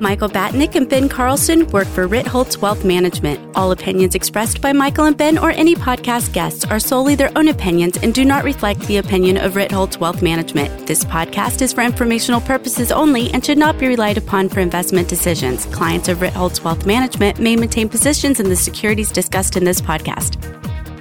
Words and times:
Michael 0.00 0.30
Batnick 0.30 0.76
and 0.76 0.88
Ben 0.88 1.10
Carlson 1.10 1.66
work 1.68 1.86
for 1.86 2.08
Ritholtz 2.08 2.56
Wealth 2.56 2.86
Management. 2.86 3.38
All 3.54 3.70
opinions 3.70 4.14
expressed 4.14 4.62
by 4.62 4.72
Michael 4.72 5.04
and 5.04 5.16
Ben 5.16 5.36
or 5.36 5.50
any 5.50 5.74
podcast 5.74 6.32
guests 6.32 6.64
are 6.64 6.80
solely 6.80 7.14
their 7.14 7.30
own 7.36 7.48
opinions 7.48 7.98
and 7.98 8.14
do 8.14 8.24
not 8.24 8.42
reflect 8.42 8.80
the 8.86 8.96
opinion 8.96 9.36
of 9.36 9.52
Ritholtz 9.52 9.98
Wealth 9.98 10.22
Management. 10.22 10.86
This 10.86 11.04
podcast 11.04 11.60
is 11.60 11.74
for 11.74 11.82
informational 11.82 12.40
purposes 12.40 12.90
only 12.90 13.30
and 13.32 13.44
should 13.44 13.58
not 13.58 13.78
be 13.78 13.88
relied 13.88 14.16
upon 14.16 14.48
for 14.48 14.60
investment 14.60 15.06
decisions. 15.06 15.66
Clients 15.66 16.08
of 16.08 16.18
Ritholtz 16.18 16.64
Wealth 16.64 16.86
Management 16.86 17.38
may 17.38 17.54
maintain 17.54 17.86
positions 17.86 18.40
in 18.40 18.48
the 18.48 18.56
securities 18.56 19.12
discussed 19.12 19.54
in 19.54 19.64
this 19.64 19.82
podcast. 19.82 20.40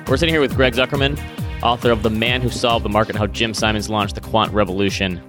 We're 0.09 0.17
sitting 0.17 0.33
here 0.33 0.41
with 0.41 0.57
Greg 0.57 0.73
Zuckerman, 0.73 1.17
author 1.63 1.91
of 1.91 2.03
The 2.03 2.09
Man 2.09 2.41
Who 2.41 2.49
Solved 2.49 2.83
the 2.83 2.89
Market 2.89 3.15
How 3.15 3.27
Jim 3.27 3.53
Simons 3.53 3.89
Launched 3.89 4.15
the 4.15 4.21
Quant 4.21 4.51
Revolution. 4.51 5.21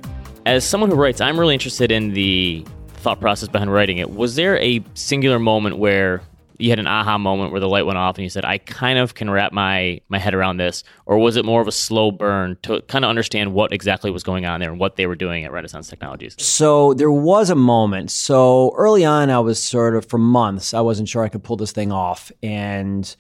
As 0.44 0.64
someone 0.64 0.90
who 0.90 0.96
writes, 0.96 1.20
I'm 1.20 1.38
really 1.38 1.54
interested 1.54 1.92
in 1.92 2.14
the 2.14 2.66
thought 3.00 3.20
process 3.20 3.48
behind 3.48 3.72
writing 3.72 3.98
it. 3.98 4.10
Was 4.10 4.36
there 4.36 4.58
a 4.58 4.84
singular 4.94 5.38
moment 5.38 5.78
where 5.78 6.22
you 6.60 6.70
had 6.70 6.78
an 6.78 6.86
aha 6.86 7.16
moment 7.18 7.52
where 7.52 7.60
the 7.60 7.68
light 7.68 7.86
went 7.86 7.98
off 7.98 8.16
and 8.16 8.22
you 8.22 8.28
said, 8.28 8.44
I 8.44 8.58
kind 8.58 8.98
of 8.98 9.14
can 9.14 9.30
wrap 9.30 9.52
my, 9.52 10.00
my 10.08 10.18
head 10.18 10.34
around 10.34 10.58
this? 10.58 10.84
Or 11.06 11.18
was 11.18 11.36
it 11.36 11.44
more 11.44 11.60
of 11.60 11.68
a 11.68 11.72
slow 11.72 12.10
burn 12.10 12.58
to 12.62 12.82
kind 12.82 13.04
of 13.04 13.08
understand 13.08 13.54
what 13.54 13.72
exactly 13.72 14.10
was 14.10 14.22
going 14.22 14.44
on 14.44 14.60
there 14.60 14.70
and 14.70 14.78
what 14.78 14.96
they 14.96 15.06
were 15.06 15.16
doing 15.16 15.44
at 15.44 15.52
Renaissance 15.52 15.88
Technologies? 15.88 16.36
So 16.38 16.94
there 16.94 17.10
was 17.10 17.50
a 17.50 17.54
moment. 17.54 18.10
So 18.10 18.74
early 18.76 19.04
on, 19.04 19.30
I 19.30 19.40
was 19.40 19.62
sort 19.62 19.96
of, 19.96 20.04
for 20.06 20.18
months, 20.18 20.74
I 20.74 20.80
wasn't 20.80 21.08
sure 21.08 21.24
I 21.24 21.28
could 21.28 21.42
pull 21.42 21.56
this 21.56 21.72
thing 21.72 21.92
off. 21.92 22.30
And 22.42 23.14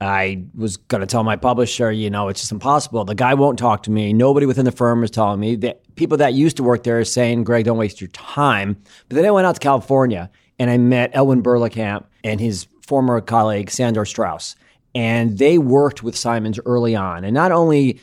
I 0.00 0.44
was 0.54 0.78
going 0.78 1.02
to 1.02 1.06
tell 1.06 1.24
my 1.24 1.36
publisher, 1.36 1.92
you 1.92 2.08
know, 2.08 2.28
it's 2.28 2.40
just 2.40 2.52
impossible. 2.52 3.04
The 3.04 3.14
guy 3.14 3.34
won't 3.34 3.58
talk 3.58 3.82
to 3.82 3.90
me. 3.90 4.12
Nobody 4.14 4.46
within 4.46 4.64
the 4.64 4.72
firm 4.72 5.04
is 5.04 5.10
telling 5.10 5.40
me. 5.40 5.56
that 5.56 5.94
people 5.96 6.16
that 6.18 6.32
used 6.32 6.56
to 6.56 6.62
work 6.62 6.84
there 6.84 6.98
are 6.98 7.04
saying, 7.04 7.44
Greg, 7.44 7.66
don't 7.66 7.76
waste 7.76 8.00
your 8.00 8.08
time. 8.08 8.80
But 9.08 9.16
then 9.16 9.26
I 9.26 9.30
went 9.30 9.46
out 9.46 9.56
to 9.56 9.60
California 9.60 10.30
and 10.58 10.70
I 10.70 10.78
met 10.78 11.12
Elwyn 11.12 11.42
Berlekamp 11.42 12.04
and 12.24 12.40
his 12.40 12.66
former 12.86 13.20
colleague, 13.20 13.70
Sandor 13.70 14.06
Straus. 14.06 14.56
And 14.94 15.36
they 15.38 15.58
worked 15.58 16.02
with 16.02 16.16
Simons 16.16 16.58
early 16.64 16.96
on. 16.96 17.22
And 17.22 17.34
not 17.34 17.52
only 17.52 18.00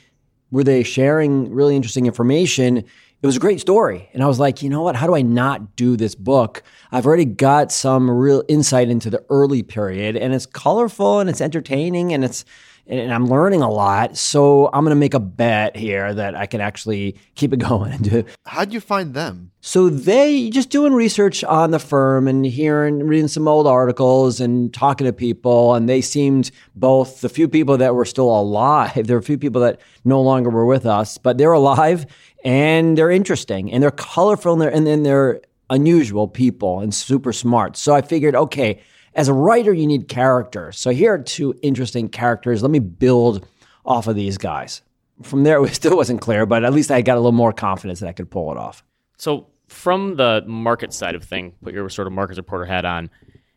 were 0.51 0.63
they 0.63 0.83
sharing 0.83 1.51
really 1.51 1.75
interesting 1.75 2.05
information, 2.05 2.85
it 3.21 3.25
was 3.25 3.35
a 3.35 3.39
great 3.39 3.59
story. 3.59 4.09
And 4.13 4.23
I 4.23 4.27
was 4.27 4.39
like, 4.39 4.61
you 4.61 4.69
know 4.69 4.83
what? 4.83 4.95
How 4.95 5.07
do 5.07 5.15
I 5.15 5.23
not 5.23 5.75
do 5.75 5.97
this 5.97 6.13
book? 6.13 6.61
I've 6.91 7.05
already 7.05 7.25
got 7.25 7.71
some 7.71 8.09
real 8.09 8.43
insight 8.47 8.89
into 8.89 9.09
the 9.09 9.25
early 9.29 9.63
period, 9.63 10.15
and 10.15 10.33
it's 10.33 10.45
colorful 10.45 11.19
and 11.19 11.29
it's 11.29 11.41
entertaining 11.41 12.13
and 12.13 12.23
it's 12.23 12.45
and 12.89 13.13
I'm 13.13 13.27
learning 13.27 13.61
a 13.61 13.69
lot. 13.69 14.17
So 14.17 14.69
I'm 14.73 14.83
going 14.83 14.95
to 14.95 14.99
make 14.99 15.13
a 15.13 15.19
bet 15.19 15.75
here 15.75 16.13
that 16.13 16.35
I 16.35 16.45
can 16.45 16.61
actually 16.61 17.17
keep 17.35 17.53
it 17.53 17.57
going 17.69 17.91
and 17.91 18.03
do. 18.03 18.25
How'd 18.45 18.73
you 18.73 18.79
find 18.79 19.13
them? 19.13 19.51
So 19.61 19.89
they 19.89 20.49
just 20.49 20.69
doing 20.69 20.93
research 20.93 21.43
on 21.43 21.71
the 21.71 21.79
firm 21.79 22.27
and 22.27 22.45
hearing, 22.45 23.05
reading 23.05 23.27
some 23.27 23.47
old 23.47 23.67
articles 23.67 24.39
and 24.39 24.73
talking 24.73 25.05
to 25.05 25.13
people. 25.13 25.75
And 25.75 25.89
they 25.89 26.01
seemed 26.01 26.51
both 26.75 27.21
the 27.21 27.29
few 27.29 27.47
people 27.47 27.77
that 27.77 27.93
were 27.95 28.05
still 28.05 28.29
alive. 28.29 28.95
There 29.07 29.15
were 29.15 29.21
a 29.21 29.23
few 29.23 29.37
people 29.37 29.61
that 29.61 29.79
no 30.03 30.21
longer 30.21 30.49
were 30.49 30.65
with 30.65 30.85
us, 30.85 31.17
but 31.17 31.37
they're 31.37 31.51
alive 31.53 32.05
and 32.43 32.97
they're 32.97 33.11
interesting 33.11 33.71
and 33.71 33.81
they're 33.81 33.91
colorful 33.91 34.53
and 34.53 34.61
they're, 34.61 34.73
and 34.73 34.85
then 34.85 35.03
they're 35.03 35.41
unusual 35.69 36.27
people 36.27 36.79
and 36.79 36.93
super 36.93 37.33
smart. 37.33 37.77
So 37.77 37.93
I 37.93 38.01
figured, 38.01 38.35
okay, 38.35 38.81
as 39.17 39.27
a 39.27 39.33
writer, 39.33 39.73
you 39.73 39.87
need 39.87 40.07
characters. 40.07 40.79
So 40.79 40.91
here 40.91 41.15
are 41.15 41.17
two 41.17 41.55
interesting 41.63 42.07
characters. 42.07 42.61
Let 42.61 42.69
me 42.69 42.79
build 42.79 43.45
off 43.83 44.07
of 44.07 44.15
these 44.15 44.37
guys. 44.37 44.83
From 45.23 45.43
there, 45.43 45.63
it 45.65 45.73
still 45.73 45.97
wasn't 45.97 46.21
clear, 46.21 46.45
but 46.45 46.63
at 46.63 46.71
least 46.71 46.91
I 46.91 47.01
got 47.01 47.15
a 47.15 47.19
little 47.19 47.31
more 47.31 47.51
confidence 47.51 47.99
that 47.99 48.07
I 48.07 48.13
could 48.13 48.29
pull 48.29 48.51
it 48.51 48.57
off. 48.57 48.83
So, 49.17 49.47
from 49.67 50.15
the 50.15 50.43
market 50.47 50.93
side 50.93 51.15
of 51.15 51.23
thing, 51.25 51.53
put 51.61 51.73
your 51.73 51.89
sort 51.89 52.07
of 52.07 52.13
market 52.13 52.37
reporter 52.37 52.63
hat 52.63 52.85
on. 52.85 53.09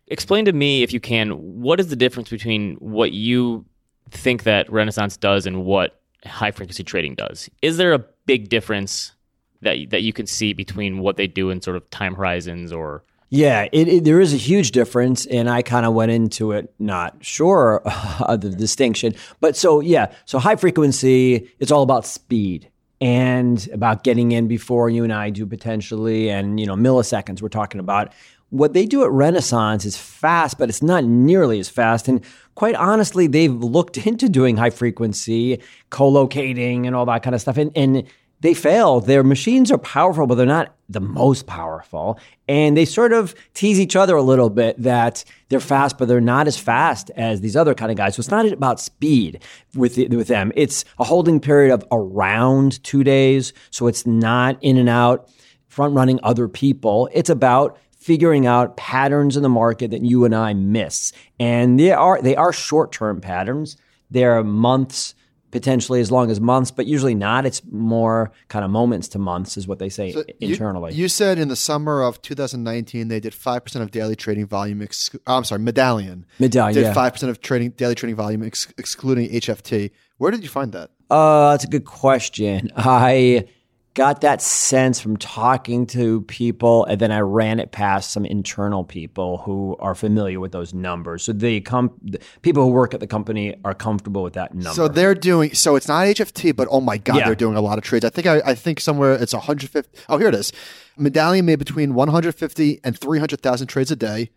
Explain 0.09 0.47
to 0.47 0.53
me, 0.53 0.83
if 0.83 0.93
you 0.93 0.99
can, 0.99 1.31
what 1.61 1.79
is 1.79 1.87
the 1.87 1.95
difference 1.95 2.31
between 2.31 2.75
what 2.77 3.13
you 3.13 3.65
think 4.11 4.43
that 4.43 4.73
Renaissance 4.73 5.17
does 5.17 5.47
and 5.47 5.65
what 5.65 6.01
high 6.25 6.51
frequency 6.51 6.83
trading 6.83 7.15
does? 7.15 7.49
Is 7.63 7.77
there 7.77 7.93
a 7.93 8.05
big 8.27 8.49
difference 8.49 9.13
that 9.61 9.91
that 9.91 10.03
you 10.03 10.13
can 10.13 10.27
see 10.27 10.53
between 10.53 10.99
what 10.99 11.17
they 11.17 11.29
do 11.29 11.51
in 11.51 11.61
sort 11.61 11.77
of 11.77 11.89
time 11.91 12.15
horizons 12.15 12.73
or 12.73 13.05
yeah, 13.33 13.69
it, 13.71 13.87
it, 13.87 14.05
there 14.05 14.21
is 14.21 14.35
a 14.35 14.37
huge 14.37 14.73
difference, 14.73 15.25
and 15.27 15.49
I 15.49 15.63
kind 15.63 15.87
of 15.87 15.95
went 15.95 16.11
into 16.11 16.51
it 16.51 16.75
not 16.81 17.17
sure 17.25 17.81
of 18.21 18.41
the 18.41 18.51
distinction. 18.51 19.15
But 19.41 19.57
so 19.57 19.79
yeah, 19.79 20.13
so 20.25 20.41
high 20.41 20.57
frequency, 20.57 21.49
it's 21.61 21.71
all 21.71 21.85
about 21.85 22.05
speed 22.05 22.69
and 23.01 23.69
about 23.73 24.03
getting 24.03 24.33
in 24.33 24.49
before 24.49 24.91
you 24.91 25.05
and 25.05 25.13
I 25.13 25.31
do 25.31 25.47
potentially, 25.47 26.29
and 26.29 26.59
you 26.59 26.67
know 26.67 26.75
milliseconds. 26.75 27.41
We're 27.41 27.49
talking 27.49 27.79
about 27.79 28.13
what 28.51 28.73
they 28.73 28.85
do 28.85 29.05
at 29.05 29.11
Renaissance 29.13 29.85
is 29.85 29.97
fast, 29.97 30.59
but 30.59 30.69
it's 30.69 30.83
not 30.83 31.05
nearly 31.05 31.61
as 31.61 31.69
fast. 31.69 32.09
And 32.09 32.23
quite 32.57 32.75
honestly, 32.75 33.29
they've 33.29 33.55
looked 33.55 33.97
into 34.09 34.29
doing 34.29 34.57
high 34.57 34.71
frequency, 34.71 35.61
co-locating, 35.91 36.85
and 36.85 36.97
all 36.97 37.07
that 37.07 37.23
kind 37.23 37.37
of 37.37 37.41
stuff, 37.41 37.59
and 37.59 37.71
and 37.77 38.05
they 38.41 38.55
fail. 38.55 39.01
Their 39.01 39.23
machines 39.23 39.71
are 39.71 39.79
powerful, 39.79 40.27
but 40.27 40.37
they're 40.37 40.47
not 40.47 40.75
the 40.89 41.01
most 41.01 41.47
powerful. 41.47 42.19
And 42.49 42.77
they 42.77 42.85
sort 42.85 43.13
of 43.13 43.35
tease 43.55 43.79
each 43.79 43.97
other 43.97 44.17
a 44.17 44.23
little 44.23 44.51
bit 44.51 44.81
that 44.83 45.25
they're 45.49 45.61
fast, 45.61 45.99
but 45.99 46.09
they're 46.09 46.21
not 46.21 46.47
as 46.47 46.59
fast 46.59 47.11
as 47.17 47.41
these 47.41 47.55
other 47.55 47.75
kind 47.75 47.91
of 47.91 47.97
guys. 47.97 48.17
So 48.17 48.21
it's 48.21 48.31
not 48.31 48.47
about 48.47 48.81
speed 48.81 49.43
with, 49.75 49.95
the, 49.95 50.09
with 50.09 50.29
them. 50.29 50.53
It's 50.57 50.85
a 50.99 51.05
holding 51.05 51.39
period 51.39 51.73
of 51.73 51.85
around 51.93 52.83
two 52.83 53.05
days. 53.05 53.53
So 53.71 53.87
it's 53.87 54.07
not 54.07 54.59
in 54.63 54.79
and 54.79 54.89
out, 54.89 55.31
front 55.69 55.95
running 55.95 56.19
other 56.23 56.49
people. 56.49 57.09
It's 57.13 57.31
about 57.31 57.79
figuring 57.99 58.47
out 58.47 58.79
patterns 58.79 59.37
in 59.37 59.43
the 59.43 59.49
market 59.51 59.91
that 59.91 60.03
you 60.03 60.25
and 60.25 60.35
I 60.35 60.55
miss. 60.55 61.13
And 61.39 61.79
they 61.79 61.93
are, 61.93 62.21
they 62.23 62.35
are 62.35 62.53
short 62.53 62.91
term 62.91 63.21
patterns. 63.21 63.77
They're 64.11 64.43
months 64.43 65.15
potentially 65.51 66.01
as 66.01 66.11
long 66.11 66.31
as 66.31 66.41
months, 66.41 66.71
but 66.71 66.87
usually 66.87 67.15
not. 67.15 67.47
It's 67.47 67.63
more 67.71 68.33
kind 68.49 68.65
of 68.65 68.71
moments 68.71 69.09
to 69.09 69.19
months, 69.19 69.57
is 69.57 69.67
what 69.67 69.79
they 69.79 69.89
say 69.89 70.13
so 70.13 70.25
internally. 70.41 70.93
You, 70.93 71.03
you, 71.03 71.09
said 71.09 71.39
in 71.39 71.49
the 71.49 71.57
summer 71.57 72.03
of 72.03 72.21
2019 72.23 73.09
they 73.09 73.21
did 73.21 73.35
five 73.35 73.65
percent 73.65 73.83
of 73.83 73.91
daily 73.91 74.17
trading 74.17 74.47
volume. 74.47 74.83
Ex- 74.83 75.11
oh, 75.27 75.37
I'm 75.37 75.45
sorry, 75.45 75.61
Medallion. 75.61 76.27
Medallion 76.39 76.83
did 76.83 76.95
five 76.95 77.13
percent 77.13 77.31
of 77.31 77.41
trading 77.41 77.71
daily 77.71 77.95
trading 77.95 78.17
volume 78.17 78.43
ex- 78.43 78.73
excluding 78.79 79.31
HFT. 79.31 79.91
Where 80.19 80.31
did 80.31 80.43
you 80.43 80.49
find 80.49 80.73
that? 80.73 80.91
Uh, 81.11 81.53
that's 81.53 81.65
a 81.65 81.69
good 81.69 81.85
question. 81.85 82.71
I 82.77 83.47
got 83.95 84.21
that 84.21 84.41
sense 84.41 85.01
from 85.01 85.17
talking 85.17 85.85
to 85.85 86.23
people 86.23 86.85
and 86.85 87.01
then 87.01 87.11
I 87.11 87.21
ran 87.21 87.59
it 87.59 87.73
past 87.73 88.13
some 88.13 88.25
internal 88.25 88.85
people 88.85 89.39
who 89.39 89.77
are 89.81 89.97
familiar 89.97 90.39
with 90.39 90.53
those 90.53 90.73
numbers. 90.73 91.25
So 91.25 91.33
the 91.33 91.61
com- 91.61 91.99
people 92.43 92.65
who 92.65 92.71
work 92.71 92.95
at 92.95 93.01
the 93.01 93.09
company 93.09 93.57
are 93.65 93.75
comfortable 93.75 94.23
with 94.23 94.35
that 94.35 94.55
number. 94.55 94.75
So 94.75 94.87
they're 94.87 95.15
doing 95.15 95.55
so 95.55 95.75
it's 95.75 95.89
not 95.89 96.07
HFT 96.07 96.55
but 96.55 96.69
oh 96.71 96.81
my 96.81 96.99
god 96.99 97.17
yeah. 97.17 97.27
they're 97.27 97.35
doing 97.35 97.57
a 97.57 97.61
lot 97.61 97.79
of 97.79 97.85
trades. 97.85 98.05
I 98.05 98.11
think 98.11 98.27
I, 98.27 98.41
I 98.47 98.55
think 98.55 98.81
somewhere 98.81 99.15
it's 99.15 99.35
150 99.35 99.99
Oh 100.09 100.19
here 100.19 100.29
it 100.29 100.35
is. 100.35 100.53
Medallion 100.97 101.47
made 101.47 101.59
between 101.59 101.95
150 101.95 102.81
and 102.85 102.99
300,000 102.99 103.67
trades 103.67 103.91
a 103.91 103.97
day. 103.97 104.31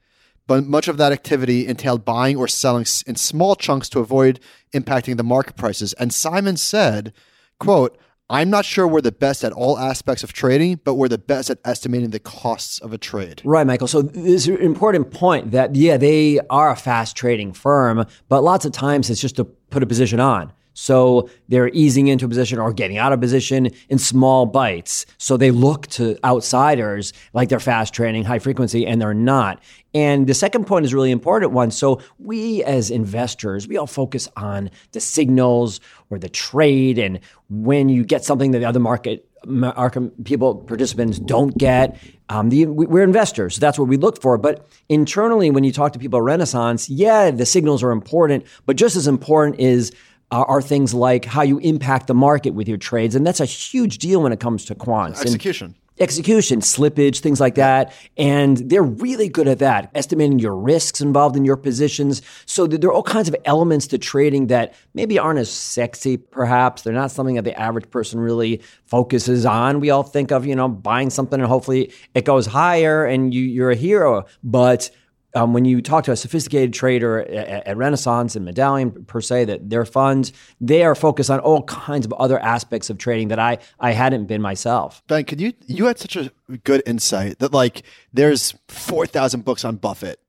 But 0.46 0.66
much 0.66 0.88
of 0.88 0.97
that 0.97 1.14
activity 1.14 1.68
entailed 1.68 2.03
buying 2.03 2.35
or 2.35 2.47
selling 2.47 2.85
in 3.08 3.16
small 3.16 3.56
chunks 3.56 3.88
to 3.90 4.00
avoid 4.00 4.40
impacting 4.74 5.16
the 5.16 5.24
market 5.24 5.56
prices. 5.56 5.94
And 5.94 6.14
Simon 6.14 6.58
said, 6.58 7.14
quote, 7.59 7.97
I'm 8.29 8.50
not 8.50 8.63
sure 8.63 8.88
we're 8.88 9.01
the 9.01 9.11
best 9.11 9.44
at 9.44 9.51
all 9.51 9.78
aspects 9.78 10.23
of 10.23 10.31
trading, 10.31 10.79
but 10.84 10.95
we're 10.95 11.09
the 11.09 11.17
best 11.17 11.50
at 11.50 11.59
estimating 11.66 12.11
the 12.11 12.19
costs 12.19 12.79
of 12.79 12.94
a 12.94 12.97
trade. 12.97 13.41
Right, 13.44 13.67
Michael. 13.67 13.88
So 13.88 14.01
this 14.01 14.25
is 14.25 14.47
an 14.47 14.57
important 14.57 15.11
point 15.11 15.51
that, 15.51 15.75
yeah, 15.75 15.97
they 15.97 16.39
are 16.50 16.72
a 16.72 16.75
fast 16.75 17.17
trading 17.17 17.51
firm, 17.51 18.05
but 18.29 18.41
lots 18.41 18.64
of 18.64 18.72
times 18.72 19.09
it's 19.09 19.20
just 19.20 19.35
to 19.35 19.43
put 19.43 19.84
a 19.84 19.85
position 19.85 20.22
on. 20.22 20.53
So 20.73 21.29
they're 21.49 21.70
easing 21.70 22.08
into 22.08 22.25
a 22.25 22.29
position 22.29 22.59
or 22.59 22.73
getting 22.73 22.97
out 22.97 23.14
of 23.14 23.22
position 23.22 23.70
in 23.90 23.97
small 23.97 24.46
bites. 24.46 25.05
So 25.17 25.37
they 25.37 25.52
look 25.52 25.87
to 25.87 26.17
outsiders 26.23 27.14
like 27.34 27.49
they're 27.49 27.59
fast 27.59 27.93
trading, 27.93 28.23
high 28.23 28.40
frequency, 28.40 28.85
and 28.85 29.02
they're 29.02 29.14
not. 29.14 29.61
And 29.93 30.25
the 30.25 30.34
second 30.34 30.66
point 30.66 30.85
is 30.85 30.93
really 30.93 31.11
important 31.11 31.52
one. 31.52 31.70
So 31.70 32.02
we 32.17 32.64
as 32.64 32.90
investors, 32.90 33.67
we 33.67 33.78
all 33.78 33.87
focus 33.87 34.28
on 34.35 34.72
the 34.91 34.99
signals 34.99 35.79
or 36.09 36.17
the 36.17 36.29
trade 36.29 36.97
and 36.97 37.19
when 37.49 37.90
you 37.90 38.03
get 38.03 38.26
something 38.26 38.52
that 38.52 38.59
the 38.59 38.66
other 38.66 38.79
market 38.79 39.28
market 39.46 40.23
people 40.23 40.55
participants 40.55 41.19
don't 41.19 41.58
get. 41.58 41.97
Um, 42.29 42.49
the, 42.49 42.66
we're 42.66 43.03
investors, 43.03 43.55
so 43.55 43.59
that's 43.59 43.78
what 43.78 43.87
we 43.87 43.97
look 43.97 44.22
for. 44.22 44.37
But 44.37 44.67
internally, 44.90 45.52
when 45.52 45.64
you 45.64 45.72
talk 45.72 45.93
to 45.93 45.99
people 45.99 46.19
at 46.19 46.23
Renaissance, 46.23 46.90
yeah, 46.90 47.29
the 47.29 47.46
signals 47.46 47.84
are 47.84 47.91
important, 47.91 48.46
but 48.66 48.76
just 48.76 48.96
as 48.96 49.08
important 49.08 49.59
is 49.59 49.91
uh, 50.34 50.46
are 50.47 50.64
things 50.64 50.96
like 50.96 51.26
how 51.26 51.44
you 51.44 51.59
impact 51.59 52.08
the 52.08 52.14
market 52.16 52.56
with 52.56 52.68
your 52.68 52.78
trades, 52.78 53.14
and 53.14 53.26
that's 53.26 53.40
a 53.40 53.46
huge 53.46 54.00
deal 54.00 54.24
when 54.24 54.32
it 54.32 54.40
comes 54.40 54.66
to 54.66 54.74
quants. 54.74 55.22
Execution. 55.22 55.76
execution, 56.00 56.59
slippage, 56.59 57.20
things 57.20 57.40
like 57.40 57.53
that. 57.53 57.94
And 58.18 58.58
they're 58.58 58.82
really 58.82 59.30
good 59.30 59.47
at 59.47 59.59
that, 59.59 59.91
estimating 59.94 60.40
your 60.40 60.56
risks 60.56 61.02
involved 61.02 61.35
in 61.35 61.46
your 61.46 61.56
positions. 61.56 62.24
So 62.47 62.66
there 62.66 62.90
are 62.90 62.94
all 62.94 63.03
kinds 63.03 63.28
of 63.28 63.35
elements 63.46 63.85
to 63.88 64.00
trading 64.00 64.47
that 64.47 64.74
maybe 64.96 65.20
aren't 65.20 65.38
as 65.38 65.52
sexy, 65.52 66.18
perhaps. 66.18 66.82
They're 66.82 66.94
not 66.94 67.12
something 67.12 67.36
that 67.36 67.44
the 67.44 67.58
average 67.59 67.91
person 67.91 68.20
really 68.20 68.59
focuses 68.86 69.46
on. 69.46 69.82
We 69.82 69.91
all 69.91 70.02
think 70.02 70.32
of, 70.32 70.47
you 70.47 70.56
know, 70.56 70.68
buying 70.68 71.12
something 71.12 71.40
and 71.40 71.47
hopefully 71.47 71.94
it 72.16 72.26
goes 72.26 72.47
higher 72.47 73.06
and 73.06 73.32
you, 73.32 73.44
you're 73.44 73.70
a 73.70 73.76
hero. 73.76 74.26
But 74.44 74.90
um, 75.35 75.53
when 75.53 75.66
you 75.66 75.82
talk 75.82 76.03
to 76.06 76.12
a 76.12 76.16
sophisticated 76.16 76.74
trader 76.74 77.22
at, 77.22 77.68
at, 77.68 77.78
Renaissance 77.78 78.35
and 78.35 78.46
Medallion 78.46 78.91
per 79.06 79.20
se, 79.20 79.46
that 79.46 79.70
their 79.70 79.85
funds 79.85 80.32
they 80.62 80.84
are 80.84 80.96
focused 80.96 81.30
on 81.30 81.40
all 81.40 81.64
kinds 81.64 82.06
of 82.06 82.14
other 82.14 82.40
aspects 82.40 82.90
of 82.90 82.97
trading 82.97 83.30
that 83.30 83.40
I 83.40 83.58
I 83.80 83.91
hadn't 83.91 84.26
been 84.26 84.41
myself. 84.41 85.02
Ben, 85.08 85.26
could 85.26 85.41
you 85.41 85.53
you 85.68 85.85
had 85.85 85.97
such 85.97 86.16
a 86.16 86.32
good 86.64 86.84
insight 86.85 87.40
that 87.40 87.52
like 87.52 87.84
there's 88.14 88.53
four 88.68 89.06
thousand 89.08 89.44
books 89.44 89.66
on 89.66 89.78
Buffett, 89.78 90.20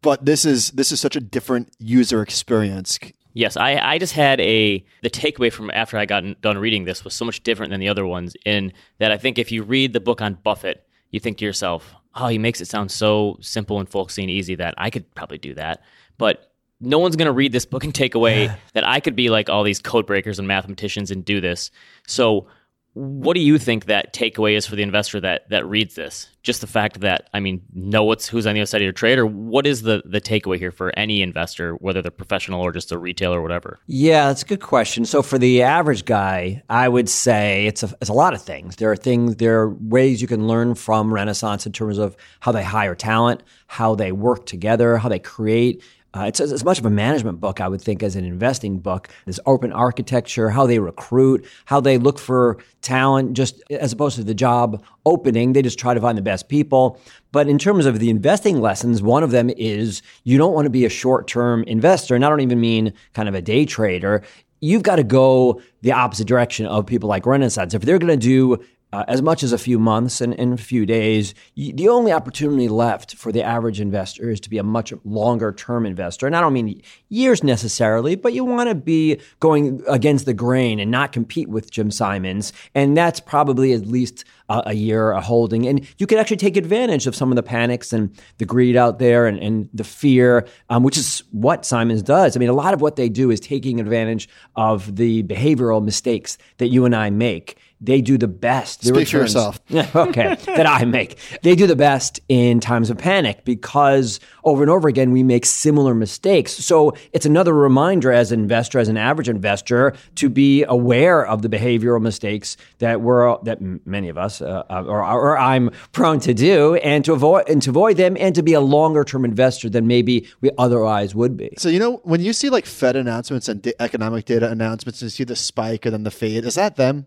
but 0.00 0.24
this 0.24 0.44
is 0.44 0.70
this 0.72 0.92
is 0.92 1.00
such 1.00 1.16
a 1.16 1.20
different 1.20 1.74
user 1.78 2.22
experience. 2.22 2.98
Yes, 3.32 3.56
I, 3.56 3.76
I 3.76 3.98
just 3.98 4.14
had 4.14 4.40
a 4.40 4.84
the 5.02 5.10
takeaway 5.10 5.52
from 5.52 5.70
after 5.72 5.96
I 5.96 6.06
got 6.06 6.40
done 6.40 6.58
reading 6.58 6.84
this 6.84 7.04
was 7.04 7.14
so 7.14 7.24
much 7.24 7.42
different 7.42 7.70
than 7.70 7.80
the 7.80 7.88
other 7.88 8.06
ones 8.06 8.34
in 8.44 8.72
that 8.98 9.12
I 9.12 9.18
think 9.18 9.38
if 9.38 9.52
you 9.52 9.62
read 9.62 9.92
the 9.92 10.00
book 10.00 10.20
on 10.20 10.34
Buffett, 10.34 10.86
you 11.10 11.20
think 11.20 11.38
to 11.38 11.44
yourself, 11.44 11.94
oh, 12.14 12.28
he 12.28 12.38
makes 12.38 12.60
it 12.60 12.66
sound 12.66 12.90
so 12.90 13.38
simple 13.40 13.78
and 13.78 13.88
folksy 13.88 14.22
and 14.22 14.30
easy 14.30 14.54
that 14.56 14.74
I 14.78 14.90
could 14.90 15.12
probably 15.14 15.38
do 15.38 15.54
that. 15.54 15.82
But 16.18 16.50
no 16.80 16.98
one's 16.98 17.16
going 17.16 17.26
to 17.26 17.32
read 17.32 17.52
this 17.52 17.66
book 17.66 17.84
and 17.84 17.94
take 17.94 18.14
away 18.14 18.50
that 18.72 18.84
I 18.84 19.00
could 19.00 19.14
be 19.14 19.28
like 19.28 19.50
all 19.50 19.62
these 19.62 19.80
code 19.80 20.06
breakers 20.06 20.38
and 20.38 20.48
mathematicians 20.48 21.10
and 21.10 21.24
do 21.24 21.40
this. 21.40 21.70
So 22.06 22.46
what 22.94 23.34
do 23.34 23.40
you 23.40 23.58
think 23.58 23.86
that 23.86 24.12
takeaway 24.12 24.56
is 24.56 24.66
for 24.66 24.74
the 24.74 24.82
investor 24.82 25.20
that 25.20 25.48
that 25.50 25.64
reads 25.66 25.94
this? 25.94 26.28
Just 26.42 26.60
the 26.60 26.66
fact 26.66 27.00
that 27.00 27.28
I 27.32 27.40
mean, 27.40 27.62
know 27.72 28.02
what's 28.02 28.26
who's 28.26 28.46
on 28.46 28.54
the 28.54 28.60
other 28.60 28.66
side 28.66 28.80
of 28.80 28.84
your 28.84 28.92
trade, 28.92 29.18
or 29.18 29.26
what 29.26 29.66
is 29.66 29.82
the 29.82 30.02
the 30.04 30.20
takeaway 30.20 30.58
here 30.58 30.72
for 30.72 30.90
any 30.98 31.22
investor, 31.22 31.74
whether 31.74 32.02
they're 32.02 32.10
professional 32.10 32.62
or 32.62 32.72
just 32.72 32.90
a 32.90 32.98
retailer 32.98 33.38
or 33.38 33.42
whatever? 33.42 33.78
Yeah, 33.86 34.26
that's 34.26 34.42
a 34.42 34.46
good 34.46 34.60
question. 34.60 35.04
So 35.04 35.22
for 35.22 35.38
the 35.38 35.62
average 35.62 36.04
guy, 36.04 36.62
I 36.68 36.88
would 36.88 37.08
say 37.08 37.66
it's 37.66 37.82
a 37.82 37.94
it's 38.00 38.10
a 38.10 38.14
lot 38.14 38.34
of 38.34 38.42
things. 38.42 38.76
There 38.76 38.90
are 38.90 38.96
things, 38.96 39.36
there 39.36 39.60
are 39.60 39.70
ways 39.70 40.20
you 40.20 40.28
can 40.28 40.48
learn 40.48 40.74
from 40.74 41.14
Renaissance 41.14 41.66
in 41.66 41.72
terms 41.72 41.98
of 41.98 42.16
how 42.40 42.50
they 42.50 42.64
hire 42.64 42.96
talent, 42.96 43.42
how 43.66 43.94
they 43.94 44.10
work 44.10 44.46
together, 44.46 44.96
how 44.96 45.08
they 45.08 45.20
create 45.20 45.84
uh, 46.12 46.22
it's 46.22 46.40
as 46.40 46.64
much 46.64 46.78
of 46.78 46.86
a 46.86 46.90
management 46.90 47.40
book, 47.40 47.60
I 47.60 47.68
would 47.68 47.80
think, 47.80 48.02
as 48.02 48.16
an 48.16 48.24
investing 48.24 48.80
book. 48.80 49.08
This 49.26 49.38
open 49.46 49.72
architecture, 49.72 50.50
how 50.50 50.66
they 50.66 50.80
recruit, 50.80 51.46
how 51.66 51.80
they 51.80 51.98
look 51.98 52.18
for 52.18 52.58
talent, 52.82 53.34
just 53.34 53.62
as 53.70 53.92
opposed 53.92 54.16
to 54.16 54.24
the 54.24 54.34
job 54.34 54.82
opening, 55.06 55.52
they 55.52 55.62
just 55.62 55.78
try 55.78 55.94
to 55.94 56.00
find 56.00 56.18
the 56.18 56.22
best 56.22 56.48
people. 56.48 56.98
But 57.30 57.48
in 57.48 57.58
terms 57.58 57.86
of 57.86 58.00
the 58.00 58.10
investing 58.10 58.60
lessons, 58.60 59.02
one 59.02 59.22
of 59.22 59.30
them 59.30 59.50
is 59.50 60.02
you 60.24 60.36
don't 60.36 60.52
want 60.52 60.66
to 60.66 60.70
be 60.70 60.84
a 60.84 60.90
short 60.90 61.28
term 61.28 61.62
investor. 61.64 62.16
And 62.16 62.24
I 62.24 62.28
don't 62.28 62.40
even 62.40 62.60
mean 62.60 62.92
kind 63.14 63.28
of 63.28 63.36
a 63.36 63.42
day 63.42 63.64
trader. 63.64 64.22
You've 64.60 64.82
got 64.82 64.96
to 64.96 65.04
go 65.04 65.62
the 65.82 65.92
opposite 65.92 66.26
direction 66.26 66.66
of 66.66 66.86
people 66.86 67.08
like 67.08 67.24
Renaissance. 67.24 67.72
If 67.72 67.82
they're 67.82 67.98
going 67.98 68.08
to 68.08 68.16
do 68.16 68.62
uh, 68.92 69.04
as 69.06 69.22
much 69.22 69.42
as 69.42 69.52
a 69.52 69.58
few 69.58 69.78
months 69.78 70.20
and, 70.20 70.34
a 70.34 70.56
few 70.56 70.84
days, 70.84 71.34
the 71.54 71.88
only 71.88 72.12
opportunity 72.12 72.68
left 72.68 73.14
for 73.14 73.30
the 73.30 73.42
average 73.42 73.80
investor 73.80 74.30
is 74.30 74.40
to 74.40 74.50
be 74.50 74.58
a 74.58 74.62
much 74.62 74.92
longer 75.04 75.52
term 75.52 75.86
investor. 75.86 76.26
And 76.26 76.34
I 76.34 76.40
don't 76.40 76.52
mean 76.52 76.82
years 77.08 77.44
necessarily, 77.44 78.16
but 78.16 78.32
you 78.32 78.44
want 78.44 78.68
to 78.68 78.74
be 78.74 79.20
going 79.38 79.82
against 79.88 80.26
the 80.26 80.34
grain 80.34 80.80
and 80.80 80.90
not 80.90 81.12
compete 81.12 81.48
with 81.48 81.70
Jim 81.70 81.90
Simons. 81.90 82.52
And 82.74 82.96
that's 82.96 83.20
probably 83.20 83.72
at 83.72 83.86
least 83.86 84.24
a, 84.50 84.62
a 84.66 84.72
year, 84.74 85.12
a 85.12 85.20
holding. 85.20 85.66
And 85.66 85.86
you 85.98 86.06
can 86.06 86.18
actually 86.18 86.36
take 86.36 86.56
advantage 86.56 87.06
of 87.06 87.14
some 87.16 87.30
of 87.30 87.36
the 87.36 87.42
panics 87.42 87.92
and 87.92 88.14
the 88.38 88.44
greed 88.44 88.76
out 88.76 88.98
there 88.98 89.26
and, 89.26 89.38
and 89.38 89.70
the 89.72 89.84
fear, 89.84 90.46
um, 90.68 90.82
which 90.82 90.98
is 90.98 91.22
what 91.30 91.64
Simons 91.64 92.02
does. 92.02 92.36
I 92.36 92.40
mean, 92.40 92.50
a 92.50 92.54
lot 92.54 92.74
of 92.74 92.80
what 92.80 92.96
they 92.96 93.08
do 93.08 93.30
is 93.30 93.40
taking 93.40 93.80
advantage 93.80 94.28
of 94.56 94.96
the 94.96 95.22
behavioral 95.22 95.82
mistakes 95.82 96.36
that 96.58 96.68
you 96.68 96.84
and 96.84 96.94
I 96.94 97.08
make 97.10 97.58
they 97.80 98.00
do 98.00 98.18
the 98.18 98.28
best. 98.28 98.84
Speak 98.84 99.08
for 99.08 99.18
yourself. 99.18 99.58
okay, 99.72 100.36
that 100.46 100.66
I 100.66 100.84
make. 100.84 101.18
They 101.42 101.54
do 101.54 101.66
the 101.66 101.76
best 101.76 102.20
in 102.28 102.60
times 102.60 102.90
of 102.90 102.98
panic 102.98 103.44
because 103.44 104.20
over 104.44 104.62
and 104.62 104.70
over 104.70 104.88
again 104.88 105.12
we 105.12 105.22
make 105.22 105.46
similar 105.46 105.94
mistakes. 105.94 106.52
So 106.52 106.94
it's 107.12 107.24
another 107.24 107.54
reminder 107.54 108.12
as 108.12 108.32
an 108.32 108.40
investor, 108.40 108.78
as 108.78 108.88
an 108.88 108.98
average 108.98 109.28
investor, 109.28 109.94
to 110.16 110.28
be 110.28 110.64
aware 110.64 111.26
of 111.26 111.40
the 111.40 111.48
behavioral 111.48 112.02
mistakes 112.02 112.56
that 112.78 113.00
we're 113.00 113.38
that 113.44 113.60
many 113.86 114.08
of 114.10 114.18
us 114.18 114.39
uh, 114.42 114.64
uh, 114.70 114.84
or, 114.86 115.02
or 115.04 115.38
I'm 115.38 115.70
prone 115.92 116.20
to 116.20 116.34
do, 116.34 116.76
and 116.76 117.04
to 117.04 117.12
avoid 117.12 117.48
and 117.48 117.62
to 117.62 117.70
avoid 117.70 117.96
them, 117.96 118.16
and 118.18 118.34
to 118.34 118.42
be 118.42 118.54
a 118.54 118.60
longer 118.60 119.04
term 119.04 119.24
investor 119.24 119.68
than 119.68 119.86
maybe 119.86 120.28
we 120.40 120.50
otherwise 120.58 121.14
would 121.14 121.36
be. 121.36 121.54
So 121.58 121.68
you 121.68 121.78
know 121.78 122.00
when 122.04 122.20
you 122.20 122.32
see 122.32 122.50
like 122.50 122.66
Fed 122.66 122.96
announcements 122.96 123.48
and 123.48 123.66
economic 123.80 124.24
data 124.24 124.50
announcements, 124.50 125.02
and 125.02 125.06
you 125.06 125.10
see 125.10 125.24
the 125.24 125.36
spike 125.36 125.86
and 125.86 125.92
then 125.92 126.02
the 126.02 126.10
fade, 126.10 126.44
is 126.44 126.54
that 126.54 126.76
them? 126.76 127.06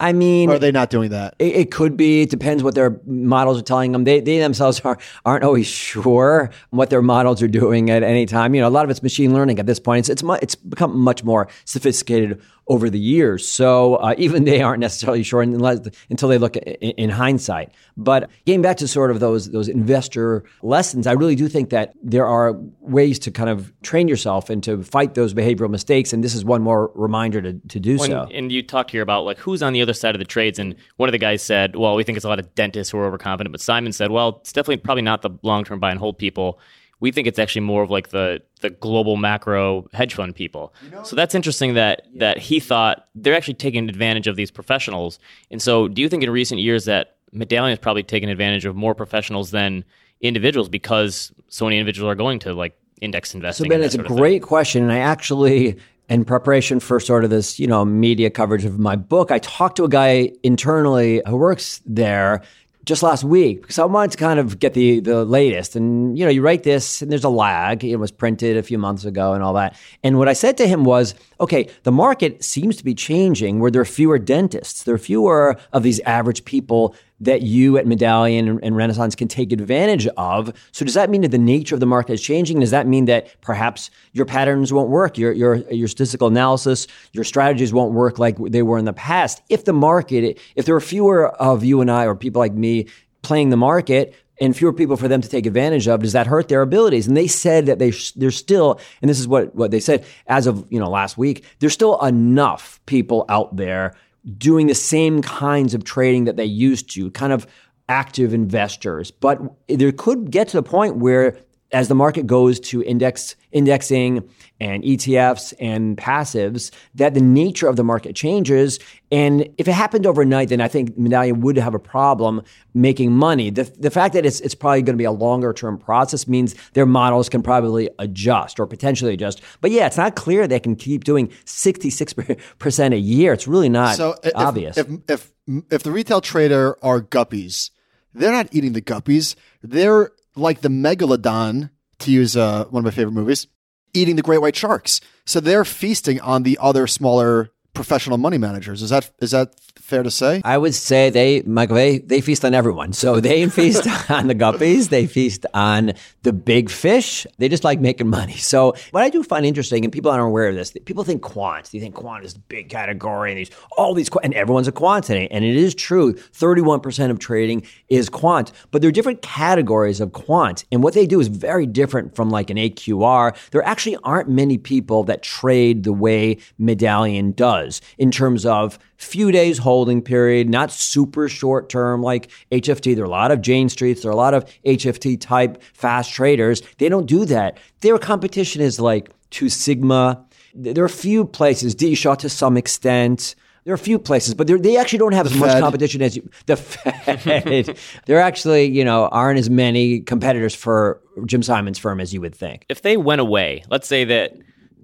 I 0.00 0.14
mean, 0.14 0.48
or 0.48 0.54
are 0.54 0.58
they 0.58 0.72
not 0.72 0.88
doing 0.88 1.10
that? 1.10 1.34
It, 1.38 1.56
it, 1.56 1.70
could 1.70 1.94
be. 1.94 2.22
It 2.22 2.30
depends 2.30 2.62
what 2.62 2.74
their 2.74 2.98
models 3.04 3.58
are 3.58 3.62
telling 3.62 3.92
them. 3.92 4.04
They, 4.04 4.20
they 4.20 4.38
themselves 4.38 4.80
are, 4.80 4.96
aren't 5.26 5.44
always 5.44 5.66
sure 5.66 6.50
what 6.70 6.88
their 6.88 7.02
models 7.02 7.42
are 7.42 7.48
doing 7.48 7.90
at 7.90 8.02
any 8.02 8.24
time. 8.24 8.54
You 8.54 8.62
know, 8.62 8.68
a 8.68 8.70
lot 8.70 8.84
of 8.84 8.90
it's 8.90 9.02
machine 9.02 9.34
learning 9.34 9.58
at 9.58 9.66
this 9.66 9.78
point. 9.78 10.08
It's 10.08 10.22
it's, 10.22 10.22
it's 10.40 10.54
become 10.54 10.98
much 10.98 11.22
more 11.22 11.48
sophisticated 11.66 12.40
over 12.70 12.88
the 12.88 12.98
years. 12.98 13.46
So 13.46 13.96
uh, 13.96 14.14
even 14.18 14.44
they 14.44 14.62
aren't 14.62 14.80
necessarily 14.80 15.22
sure 15.22 15.42
unless, 15.42 15.80
until 16.08 16.28
they 16.28 16.38
look 16.38 16.56
in, 16.56 16.92
in 16.92 17.10
hindsight. 17.10 17.72
But 17.96 18.30
getting 18.46 18.62
back 18.62 18.78
to 18.78 18.88
sort 18.88 19.10
of 19.10 19.20
those 19.20 19.50
those 19.50 19.68
investor 19.68 20.44
lessons, 20.62 21.06
I 21.06 21.12
really 21.12 21.34
do 21.34 21.48
think 21.48 21.70
that 21.70 21.92
there 22.02 22.26
are 22.26 22.54
ways 22.80 23.18
to 23.20 23.30
kind 23.30 23.50
of 23.50 23.72
train 23.82 24.08
yourself 24.08 24.48
and 24.48 24.62
to 24.62 24.82
fight 24.82 25.14
those 25.14 25.34
behavioral 25.34 25.68
mistakes. 25.68 26.12
And 26.12 26.24
this 26.24 26.34
is 26.34 26.44
one 26.44 26.62
more 26.62 26.92
reminder 26.94 27.42
to, 27.42 27.54
to 27.54 27.80
do 27.80 27.98
when, 27.98 28.10
so. 28.10 28.28
And 28.32 28.50
you 28.50 28.62
talked 28.62 28.92
here 28.92 29.02
about 29.02 29.24
like 29.24 29.38
who's 29.38 29.62
on 29.62 29.72
the 29.72 29.82
other 29.82 29.92
side 29.92 30.14
of 30.14 30.20
the 30.20 30.24
trades. 30.24 30.58
And 30.58 30.76
one 30.96 31.08
of 31.08 31.12
the 31.12 31.18
guys 31.18 31.42
said, 31.42 31.76
well, 31.76 31.96
we 31.96 32.04
think 32.04 32.16
it's 32.16 32.24
a 32.24 32.28
lot 32.28 32.38
of 32.38 32.54
dentists 32.54 32.92
who 32.92 32.98
are 32.98 33.06
overconfident. 33.06 33.52
But 33.52 33.60
Simon 33.60 33.92
said, 33.92 34.12
well, 34.12 34.38
it's 34.40 34.52
definitely 34.52 34.78
probably 34.78 35.02
not 35.02 35.22
the 35.22 35.30
long 35.42 35.64
term 35.64 35.80
buy 35.80 35.90
and 35.90 35.98
hold 35.98 36.16
people 36.16 36.60
we 37.00 37.10
think 37.10 37.26
it's 37.26 37.38
actually 37.38 37.62
more 37.62 37.82
of 37.82 37.90
like 37.90 38.10
the 38.10 38.42
the 38.60 38.70
global 38.70 39.16
macro 39.16 39.88
hedge 39.92 40.14
fund 40.14 40.34
people. 40.34 40.72
You 40.84 40.90
know, 40.90 41.02
so 41.02 41.16
that's 41.16 41.34
interesting 41.34 41.74
that 41.74 42.02
yeah. 42.12 42.20
that 42.20 42.38
he 42.38 42.60
thought 42.60 43.08
they're 43.14 43.34
actually 43.34 43.54
taking 43.54 43.88
advantage 43.88 44.26
of 44.26 44.36
these 44.36 44.50
professionals. 44.50 45.18
And 45.50 45.60
so, 45.60 45.88
do 45.88 46.02
you 46.02 46.08
think 46.08 46.22
in 46.22 46.30
recent 46.30 46.60
years 46.60 46.84
that 46.84 47.16
Medallion 47.32 47.70
has 47.70 47.78
probably 47.78 48.02
taken 48.02 48.28
advantage 48.28 48.64
of 48.66 48.76
more 48.76 48.94
professionals 48.94 49.50
than 49.50 49.84
individuals 50.20 50.68
because 50.68 51.32
so 51.48 51.64
many 51.64 51.78
individuals 51.78 52.12
are 52.12 52.14
going 52.14 52.38
to 52.40 52.52
like 52.52 52.78
index 53.00 53.34
investing? 53.34 53.64
So 53.64 53.70
Ben, 53.70 53.82
it's 53.82 53.94
a 53.94 53.98
great 53.98 54.42
question, 54.42 54.82
and 54.82 54.92
I 54.92 54.98
actually. 54.98 55.76
In 56.08 56.24
preparation 56.24 56.80
for 56.80 56.98
sort 56.98 57.22
of 57.22 57.30
this, 57.30 57.60
you 57.60 57.68
know, 57.68 57.84
media 57.84 58.30
coverage 58.30 58.64
of 58.64 58.80
my 58.80 58.96
book, 58.96 59.30
I 59.30 59.38
talked 59.38 59.76
to 59.76 59.84
a 59.84 59.88
guy 59.88 60.32
internally 60.42 61.22
who 61.24 61.36
works 61.36 61.80
there 61.86 62.42
just 62.84 63.02
last 63.02 63.24
week 63.24 63.62
because 63.62 63.78
I 63.78 63.84
wanted 63.84 64.12
to 64.12 64.18
kind 64.18 64.38
of 64.38 64.58
get 64.58 64.74
the 64.74 65.00
the 65.00 65.24
latest. 65.24 65.76
And 65.76 66.18
you 66.18 66.24
know, 66.24 66.30
you 66.30 66.42
write 66.42 66.62
this, 66.62 67.02
and 67.02 67.10
there's 67.10 67.24
a 67.24 67.28
lag. 67.28 67.84
It 67.84 67.96
was 67.96 68.10
printed 68.10 68.56
a 68.56 68.62
few 68.62 68.78
months 68.78 69.04
ago, 69.04 69.32
and 69.32 69.42
all 69.42 69.54
that. 69.54 69.76
And 70.02 70.18
what 70.18 70.28
I 70.28 70.32
said 70.32 70.56
to 70.58 70.66
him 70.66 70.84
was, 70.84 71.14
okay, 71.40 71.68
the 71.82 71.92
market 71.92 72.42
seems 72.44 72.76
to 72.76 72.84
be 72.84 72.94
changing 72.94 73.60
where 73.60 73.70
there 73.70 73.82
are 73.82 73.86
fewer 73.86 74.18
dentists, 74.18 74.84
there 74.84 74.94
are 74.94 74.98
fewer 74.98 75.56
of 75.72 75.82
these 75.82 76.00
average 76.00 76.44
people 76.44 76.94
that 77.20 77.42
you 77.42 77.76
at 77.76 77.86
Medallion 77.86 78.58
and, 78.62 78.76
Renaissance 78.76 79.14
can 79.14 79.28
take 79.28 79.52
advantage 79.52 80.06
of. 80.16 80.52
So 80.72 80.84
does 80.84 80.94
that 80.94 81.10
mean 81.10 81.20
that 81.20 81.30
the 81.30 81.38
nature 81.38 81.74
of 81.74 81.80
the 81.80 81.86
market 81.86 82.14
is 82.14 82.22
changing? 82.22 82.60
Does 82.60 82.70
that 82.70 82.86
mean 82.86 83.04
that 83.06 83.40
perhaps 83.42 83.90
your 84.12 84.24
patterns 84.24 84.72
won't 84.72 84.88
work, 84.88 85.18
your 85.18 85.32
your 85.32 85.56
your 85.70 85.88
statistical 85.88 86.28
analysis, 86.28 86.86
your 87.12 87.24
strategies 87.24 87.72
won't 87.72 87.92
work 87.92 88.18
like 88.18 88.38
they 88.38 88.62
were 88.62 88.78
in 88.78 88.86
the 88.86 88.92
past? 88.92 89.42
If 89.48 89.64
the 89.64 89.72
market, 89.72 90.38
if 90.56 90.64
there 90.64 90.74
are 90.74 90.80
fewer 90.80 91.28
of 91.28 91.62
you 91.64 91.80
and 91.80 91.90
I 91.90 92.06
or 92.06 92.14
people 92.14 92.40
like 92.40 92.54
me 92.54 92.86
playing 93.22 93.50
the 93.50 93.56
market, 93.56 94.14
and 94.40 94.56
fewer 94.56 94.72
people 94.72 94.96
for 94.96 95.06
them 95.06 95.20
to 95.20 95.28
take 95.28 95.44
advantage 95.44 95.86
of, 95.86 96.00
does 96.00 96.14
that 96.14 96.26
hurt 96.26 96.48
their 96.48 96.62
abilities? 96.62 97.06
And 97.06 97.16
they 97.16 97.26
said 97.26 97.66
that 97.66 97.78
they 97.78 97.92
they're 98.16 98.30
still, 98.30 98.80
and 99.02 99.08
this 99.08 99.20
is 99.20 99.28
what 99.28 99.54
what 99.54 99.70
they 99.70 99.80
said 99.80 100.04
as 100.26 100.46
of 100.46 100.66
you 100.70 100.80
know 100.80 100.88
last 100.88 101.18
week, 101.18 101.44
there's 101.58 101.74
still 101.74 102.00
enough 102.00 102.80
people 102.86 103.26
out 103.28 103.54
there 103.56 103.94
doing 104.36 104.66
the 104.66 104.74
same 104.74 105.22
kinds 105.22 105.74
of 105.74 105.84
trading 105.84 106.24
that 106.24 106.36
they 106.36 106.44
used 106.44 106.90
to, 106.94 107.10
kind 107.12 107.32
of 107.32 107.46
active 107.88 108.32
investors. 108.32 109.10
But 109.10 109.40
there 109.68 109.92
could 109.92 110.30
get 110.30 110.48
to 110.48 110.56
the 110.56 110.62
point 110.62 110.96
where 110.96 111.38
as 111.72 111.88
the 111.88 111.94
market 111.94 112.26
goes 112.26 112.58
to 112.60 112.82
index 112.82 113.36
indexing 113.52 114.28
and 114.60 114.82
ETFs 114.84 115.52
and 115.58 115.96
passives, 115.96 116.70
that 116.94 117.14
the 117.14 117.20
nature 117.20 117.66
of 117.66 117.76
the 117.76 117.82
market 117.82 118.14
changes. 118.14 118.78
And 119.10 119.48
if 119.58 119.66
it 119.66 119.72
happened 119.72 120.06
overnight, 120.06 120.50
then 120.50 120.60
I 120.60 120.68
think 120.68 120.96
Medallion 120.96 121.40
would 121.40 121.56
have 121.56 121.74
a 121.74 121.78
problem 121.78 122.42
making 122.74 123.12
money. 123.12 123.50
The, 123.50 123.64
the 123.64 123.90
fact 123.90 124.14
that 124.14 124.26
it's, 124.26 124.40
it's 124.40 124.54
probably 124.54 124.82
going 124.82 124.94
to 124.94 124.98
be 124.98 125.04
a 125.04 125.12
longer 125.12 125.52
term 125.52 125.78
process 125.78 126.28
means 126.28 126.54
their 126.74 126.86
models 126.86 127.28
can 127.28 127.42
probably 127.42 127.88
adjust 127.98 128.60
or 128.60 128.66
potentially 128.66 129.14
adjust. 129.14 129.40
But 129.60 129.70
yeah, 129.70 129.86
it's 129.86 129.96
not 129.96 130.14
clear 130.14 130.46
they 130.46 130.60
can 130.60 130.76
keep 130.76 131.04
doing 131.04 131.28
66% 131.46 132.92
a 132.92 132.98
year. 132.98 133.32
It's 133.32 133.48
really 133.48 133.68
not 133.68 133.96
so 133.96 134.14
if, 134.22 134.32
obvious. 134.34 134.76
If, 134.76 134.88
if 135.08 135.32
if 135.70 135.82
the 135.82 135.90
retail 135.90 136.20
trader 136.20 136.76
are 136.84 137.00
guppies, 137.00 137.70
they're 138.14 138.32
not 138.32 138.48
eating 138.52 138.72
the 138.72 138.82
guppies. 138.82 139.34
They're 139.62 140.12
like 140.36 140.60
the 140.60 140.68
megalodon, 140.68 141.70
to 142.00 142.10
use 142.10 142.36
uh, 142.36 142.64
one 142.66 142.80
of 142.80 142.84
my 142.84 142.90
favorite 142.90 143.12
movies, 143.12 143.46
eating 143.94 144.16
the 144.16 144.22
great 144.22 144.40
white 144.40 144.56
sharks. 144.56 145.00
So 145.26 145.40
they're 145.40 145.64
feasting 145.64 146.20
on 146.20 146.42
the 146.42 146.58
other 146.60 146.86
smaller 146.86 147.50
professional 147.74 148.18
money 148.18 148.38
managers. 148.38 148.82
Is 148.82 148.90
that 148.90 149.10
is 149.20 149.30
that 149.30 149.54
fair 149.76 150.02
to 150.02 150.10
say? 150.10 150.40
I 150.44 150.58
would 150.58 150.74
say 150.74 151.10
they, 151.10 151.42
Michael, 151.42 151.76
they, 151.76 151.98
they 151.98 152.20
feast 152.20 152.44
on 152.44 152.54
everyone. 152.54 152.92
So 152.92 153.20
they 153.20 153.48
feast 153.60 153.86
on 154.10 154.26
the 154.26 154.34
guppies. 154.34 154.88
They 154.88 155.06
feast 155.06 155.46
on 155.54 155.92
the 156.22 156.32
big 156.32 156.70
fish. 156.70 157.26
They 157.38 157.48
just 157.48 157.64
like 157.64 157.80
making 157.80 158.08
money. 158.08 158.36
So 158.36 158.74
what 158.90 159.02
I 159.02 159.10
do 159.10 159.22
find 159.22 159.46
interesting, 159.46 159.84
and 159.84 159.92
people 159.92 160.10
aren't 160.10 160.26
aware 160.26 160.48
of 160.48 160.54
this, 160.54 160.72
people 160.84 161.04
think 161.04 161.22
quant. 161.22 161.70
They 161.70 161.80
think 161.80 161.94
quant 161.94 162.24
is 162.24 162.34
the 162.34 162.40
big 162.40 162.68
category, 162.68 163.30
and 163.30 163.38
these 163.38 163.50
all 163.76 163.94
these, 163.94 164.10
and 164.22 164.34
everyone's 164.34 164.68
a 164.68 164.72
quant 164.72 165.04
today. 165.04 165.28
And 165.30 165.44
it 165.44 165.56
is 165.56 165.74
true. 165.74 166.12
Thirty-one 166.12 166.80
percent 166.80 167.10
of 167.10 167.18
trading 167.18 167.66
is 167.88 168.08
quant, 168.08 168.52
but 168.70 168.82
there 168.82 168.88
are 168.88 168.92
different 168.92 169.22
categories 169.22 170.00
of 170.00 170.12
quant, 170.12 170.64
and 170.72 170.82
what 170.82 170.94
they 170.94 171.06
do 171.06 171.20
is 171.20 171.28
very 171.28 171.66
different 171.66 172.16
from 172.16 172.30
like 172.30 172.50
an 172.50 172.56
AQR. 172.56 173.36
There 173.50 173.62
actually 173.62 173.96
aren't 174.04 174.28
many 174.28 174.58
people 174.58 175.04
that 175.04 175.22
trade 175.22 175.84
the 175.84 175.92
way 175.92 176.38
Medallion 176.58 177.32
does 177.32 177.59
in 177.98 178.10
terms 178.10 178.46
of 178.46 178.78
few 178.96 179.32
days 179.32 179.58
holding 179.58 180.02
period, 180.02 180.48
not 180.48 180.70
super 180.70 181.28
short 181.28 181.68
term 181.68 182.02
like 182.02 182.30
HFT. 182.52 182.94
There 182.94 183.04
are 183.04 183.06
a 183.06 183.10
lot 183.10 183.30
of 183.30 183.40
Jane 183.40 183.68
Streets, 183.68 184.02
there 184.02 184.10
are 184.10 184.14
a 184.14 184.16
lot 184.16 184.34
of 184.34 184.44
HFT 184.64 185.20
type 185.20 185.62
fast 185.72 186.12
traders. 186.12 186.62
They 186.78 186.88
don't 186.88 187.06
do 187.06 187.24
that. 187.26 187.58
Their 187.80 187.98
competition 187.98 188.62
is 188.62 188.78
like 188.78 189.10
Two 189.30 189.48
Sigma. 189.48 190.24
There 190.54 190.82
are 190.82 190.86
a 190.86 190.90
few 190.90 191.24
places, 191.24 191.74
D 191.74 191.94
Shaw 191.94 192.14
to 192.16 192.28
some 192.28 192.56
extent. 192.56 193.34
There 193.64 193.72
are 193.72 193.74
a 193.74 193.78
few 193.78 193.98
places, 193.98 194.34
but 194.34 194.46
they 194.46 194.78
actually 194.78 194.98
don't 194.98 195.12
have 195.12 195.26
as 195.26 195.36
much 195.36 195.60
competition 195.60 196.00
as 196.00 196.16
you, 196.16 196.28
the 196.46 196.56
Fed. 196.56 197.78
there 198.06 198.18
actually, 198.18 198.64
you 198.64 198.84
know, 198.84 199.06
aren't 199.08 199.38
as 199.38 199.50
many 199.50 200.00
competitors 200.00 200.54
for 200.54 201.00
Jim 201.26 201.42
Simon's 201.42 201.78
firm 201.78 202.00
as 202.00 202.14
you 202.14 202.22
would 202.22 202.34
think. 202.34 202.64
If 202.70 202.82
they 202.82 202.96
went 202.96 203.20
away, 203.20 203.62
let's 203.68 203.86
say 203.86 204.04
that 204.04 204.32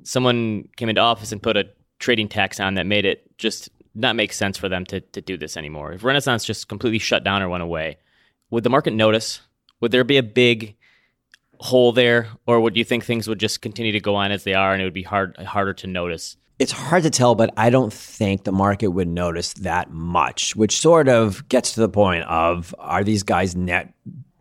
someone 0.03 0.69
came 0.77 0.89
into 0.89 1.01
office 1.01 1.33
and 1.33 1.43
put 1.43 1.57
a 1.57 1.65
trading 1.99 2.29
tax 2.29 2.61
on 2.61 2.75
that 2.75 2.87
made 2.87 3.05
it 3.05 3.37
just 3.39 3.69
not 3.95 4.17
make 4.17 4.33
sense 4.33 4.59
for 4.59 4.69
them 4.69 4.85
to, 4.87 5.01
to 5.01 5.21
do 5.21 5.37
this 5.37 5.57
anymore. 5.57 5.93
If 5.93 6.05
Renaissance 6.05 6.45
just 6.45 6.69
completely 6.69 6.99
shut 6.99 7.25
down 7.25 7.43
or 7.43 7.49
went 7.49 7.63
away, 7.63 7.99
would 8.51 8.65
the 8.65 8.71
market 8.71 8.93
notice? 8.93 9.41
Would 9.81 9.91
there 9.91 10.05
be 10.05 10.19
a 10.19 10.23
big 10.23 10.77
hole 11.59 11.93
there, 11.93 12.29
or 12.47 12.61
would 12.61 12.77
you 12.77 12.85
think 12.85 13.05
things 13.05 13.29
would 13.29 13.41
just 13.41 13.63
continue 13.63 13.93
to 13.93 14.01
go 14.01 14.15
on 14.15 14.31
as 14.31 14.45
they 14.45 14.55
are, 14.55 14.73
and 14.73 14.83
it 14.83 14.85
would 14.85 14.95
be 14.95 15.03
hard 15.03 15.37
harder 15.39 15.73
to 15.75 15.87
notice? 15.87 16.37
It's 16.59 16.73
hard 16.73 17.03
to 17.03 17.11
tell, 17.11 17.35
but 17.35 17.53
I 17.57 17.69
don't 17.69 17.93
think 17.93 18.45
the 18.45 18.53
market 18.53 18.89
would 18.89 19.09
notice 19.09 19.53
that 19.55 19.91
much, 19.91 20.57
which 20.57 20.79
sort 20.79 21.09
of 21.09 21.47
gets 21.49 21.75
to 21.75 21.81
the 21.81 21.89
point 21.89 22.25
of 22.25 22.75
are 22.79 23.05
these 23.05 23.23
guys 23.23 23.55
net 23.55 23.93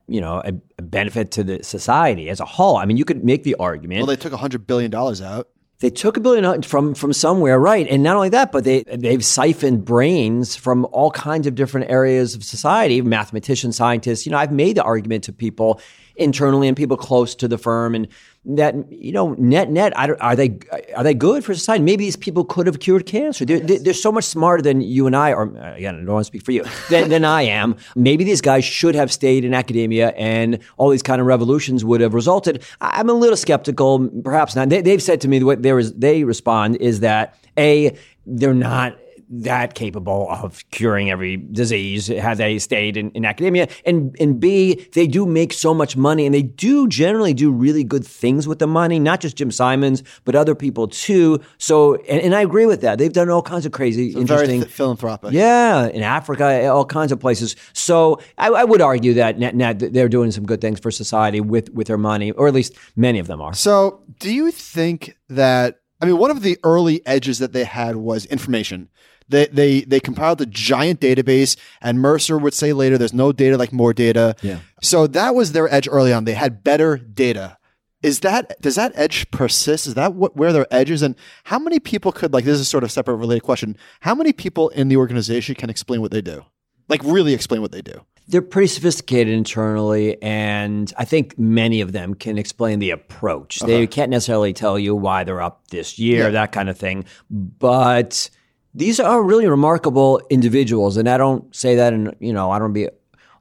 you 0.07 0.21
know 0.21 0.41
a, 0.45 0.53
a, 0.77 0.81
benefit 0.81 1.31
to 1.31 1.43
the 1.43 1.63
society 1.63 2.29
as 2.29 2.39
a 2.39 2.45
whole. 2.45 2.77
I 2.77 2.85
mean, 2.85 2.97
you 2.97 3.05
could 3.05 3.23
make 3.23 3.43
the 3.43 3.55
argument. 3.55 3.99
Well, 3.99 4.07
they 4.07 4.15
took 4.15 4.33
hundred 4.33 4.67
billion 4.67 4.91
dollars 4.91 5.21
out. 5.21 5.49
They 5.79 5.89
took 5.89 6.15
a 6.15 6.19
billion 6.21 6.61
from 6.61 6.95
from 6.95 7.11
somewhere, 7.11 7.59
right? 7.59 7.85
And 7.89 8.01
not 8.01 8.15
only 8.15 8.29
that, 8.29 8.51
but 8.51 8.63
they 8.63 8.83
they've 8.83 9.23
siphoned 9.23 9.83
brains 9.83 10.55
from 10.55 10.85
all 10.91 11.11
kinds 11.11 11.47
of 11.47 11.55
different 11.55 11.89
areas 11.89 12.33
of 12.33 12.43
society, 12.43 13.01
mathematicians, 13.01 13.75
scientists. 13.75 14.25
You 14.25 14.31
know, 14.31 14.37
I've 14.37 14.53
made 14.53 14.77
the 14.77 14.83
argument 14.83 15.25
to 15.25 15.33
people 15.33 15.81
internally 16.17 16.67
and 16.67 16.77
people 16.77 16.97
close 16.97 17.35
to 17.35 17.47
the 17.47 17.57
firm 17.57 17.95
and 17.95 18.07
that 18.47 18.75
you 18.91 19.11
know 19.11 19.33
net 19.39 19.71
net 19.71 19.91
are 19.95 20.35
they 20.35 20.59
are 20.95 21.03
they 21.03 21.13
good 21.13 21.43
for 21.43 21.53
society? 21.53 21.83
Maybe 21.83 22.05
these 22.05 22.15
people 22.15 22.45
could 22.45 22.67
have 22.67 22.79
cured 22.79 23.05
cancer. 23.05 23.43
They're, 23.43 23.59
they're 23.59 23.93
so 23.93 24.11
much 24.11 24.25
smarter 24.25 24.61
than 24.61 24.81
you 24.81 25.07
and 25.07 25.15
i 25.15 25.33
or 25.33 25.43
again 25.43 25.95
i 25.95 25.97
don't 25.97 26.07
want 26.07 26.21
to 26.21 26.27
speak 26.27 26.43
for 26.43 26.51
you 26.51 26.63
than, 26.89 27.09
than 27.09 27.25
i 27.25 27.41
am. 27.41 27.75
Maybe 27.95 28.23
these 28.23 28.41
guys 28.41 28.63
should 28.63 28.95
have 28.95 29.11
stayed 29.11 29.45
in 29.45 29.53
academia 29.53 30.09
and 30.09 30.59
all 30.77 30.89
these 30.89 31.03
kind 31.03 31.19
of 31.19 31.27
revolutions 31.27 31.83
would 31.83 32.01
have 32.01 32.13
resulted. 32.13 32.63
I'm 32.81 33.09
a 33.09 33.13
little 33.13 33.37
skeptical 33.37 34.07
perhaps 34.23 34.55
not. 34.55 34.69
They, 34.69 34.91
have 34.91 35.01
said 35.01 35.21
to 35.21 35.27
me 35.27 35.43
what 35.43 35.63
they, 35.63 35.71
they 35.95 36.23
respond 36.23 36.77
is 36.77 36.99
that 36.99 37.37
a 37.57 37.97
they're 38.25 38.53
not 38.53 38.97
that 39.29 39.73
capable 39.73 40.27
of 40.29 40.63
curing 40.71 41.09
every 41.09 41.37
disease 41.37 42.07
had 42.07 42.37
they 42.37 42.59
stayed 42.59 42.97
in, 42.97 43.11
in 43.11 43.25
academia. 43.25 43.67
And, 43.85 44.15
and 44.19 44.39
B, 44.39 44.87
they 44.93 45.07
do 45.07 45.25
make 45.25 45.53
so 45.53 45.73
much 45.73 45.97
money 45.97 46.25
and 46.25 46.33
they 46.33 46.43
do 46.43 46.87
generally 46.87 47.33
do 47.33 47.51
really 47.51 47.83
good 47.83 48.05
things 48.05 48.47
with 48.47 48.59
the 48.59 48.67
money, 48.67 48.99
not 48.99 49.21
just 49.21 49.35
Jim 49.35 49.51
Simons, 49.51 50.03
but 50.25 50.35
other 50.35 50.55
people 50.55 50.87
too. 50.87 51.39
So, 51.57 51.95
and, 51.95 52.21
and 52.21 52.35
I 52.35 52.41
agree 52.41 52.65
with 52.65 52.81
that. 52.81 52.97
They've 52.97 53.11
done 53.11 53.29
all 53.29 53.41
kinds 53.41 53.65
of 53.65 53.71
crazy, 53.71 54.11
so 54.11 54.19
interesting. 54.19 54.61
Very 54.61 54.71
philanthropic. 54.71 55.31
Yeah, 55.31 55.87
in 55.87 56.03
Africa, 56.03 56.67
all 56.67 56.85
kinds 56.85 57.11
of 57.11 57.19
places. 57.19 57.55
So 57.73 58.19
I, 58.37 58.49
I 58.49 58.63
would 58.63 58.81
argue 58.81 59.15
that 59.15 59.39
net, 59.39 59.55
net, 59.55 59.79
they're 59.79 60.09
doing 60.09 60.31
some 60.31 60.45
good 60.45 60.61
things 60.61 60.79
for 60.79 60.91
society 60.91 61.41
with, 61.41 61.69
with 61.71 61.87
their 61.87 61.97
money, 61.97 62.31
or 62.31 62.47
at 62.47 62.53
least 62.53 62.73
many 62.95 63.19
of 63.19 63.27
them 63.27 63.41
are. 63.41 63.53
So 63.53 64.03
do 64.19 64.31
you 64.31 64.51
think 64.51 65.17
that 65.29 65.79
I 66.01 66.05
mean, 66.05 66.17
one 66.17 66.29
of 66.29 66.41
the 66.41 66.57
early 66.63 67.05
edges 67.07 67.39
that 67.39 67.53
they 67.53 67.63
had 67.63 67.95
was 67.95 68.25
information. 68.25 68.89
They 69.27 69.47
they 69.47 69.81
they 69.81 69.99
compiled 69.99 70.41
a 70.41 70.45
giant 70.45 70.99
database, 70.99 71.57
and 71.81 71.99
Mercer 71.99 72.37
would 72.37 72.53
say 72.53 72.73
later, 72.73 72.97
"There's 72.97 73.13
no 73.13 73.31
data 73.31 73.57
like 73.57 73.73
more 73.73 73.93
data." 73.93 74.35
Yeah. 74.41 74.59
So 74.81 75.07
that 75.07 75.33
was 75.33 75.51
their 75.51 75.71
edge 75.73 75.87
early 75.91 76.13
on. 76.13 76.25
They 76.25 76.33
had 76.33 76.63
better 76.63 76.97
data. 76.97 77.57
Is 78.03 78.19
that 78.19 78.61
does 78.61 78.75
that 78.75 78.91
edge 78.93 79.29
persist? 79.31 79.87
Is 79.87 79.95
that 79.95 80.13
what 80.13 80.37
where 80.37 80.53
their 80.53 80.67
edge 80.69 80.91
is? 80.91 81.01
And 81.01 81.15
how 81.45 81.57
many 81.57 81.79
people 81.79 82.11
could 82.11 82.33
like 82.33 82.45
this 82.45 82.59
is 82.59 82.67
sort 82.67 82.83
of 82.83 82.91
separate 82.91 83.15
related 83.15 83.41
question? 83.41 83.75
How 84.01 84.13
many 84.13 84.31
people 84.31 84.69
in 84.69 84.89
the 84.89 84.97
organization 84.97 85.55
can 85.55 85.71
explain 85.71 86.01
what 86.01 86.11
they 86.11 86.21
do? 86.21 86.45
Like 86.87 87.01
really 87.03 87.33
explain 87.33 87.61
what 87.61 87.71
they 87.71 87.81
do? 87.81 88.01
They're 88.27 88.43
pretty 88.43 88.67
sophisticated 88.67 89.33
internally, 89.33 90.21
and 90.21 90.91
I 90.97 91.05
think 91.05 91.37
many 91.37 91.81
of 91.81 91.91
them 91.93 92.15
can 92.15 92.37
explain 92.37 92.79
the 92.79 92.91
approach. 92.91 93.61
Uh-huh. 93.61 93.71
They 93.71 93.87
can't 93.87 94.09
necessarily 94.09 94.53
tell 94.53 94.77
you 94.79 94.95
why 94.95 95.23
they're 95.23 95.41
up 95.41 95.67
this 95.69 95.99
year, 95.99 96.25
yeah. 96.25 96.29
that 96.29 96.51
kind 96.51 96.69
of 96.69 96.77
thing, 96.77 97.05
but 97.29 98.29
these 98.75 98.99
are 98.99 99.23
really 99.23 99.47
remarkable 99.47 100.21
individuals, 100.29 100.97
and 100.97 101.07
I 101.07 101.17
don't 101.17 101.55
say 101.55 101.75
that 101.75 101.93
in 101.93 102.13
you 102.19 102.33
know 102.33 102.51
I 102.51 102.59
don't 102.59 102.73
be 102.73 102.89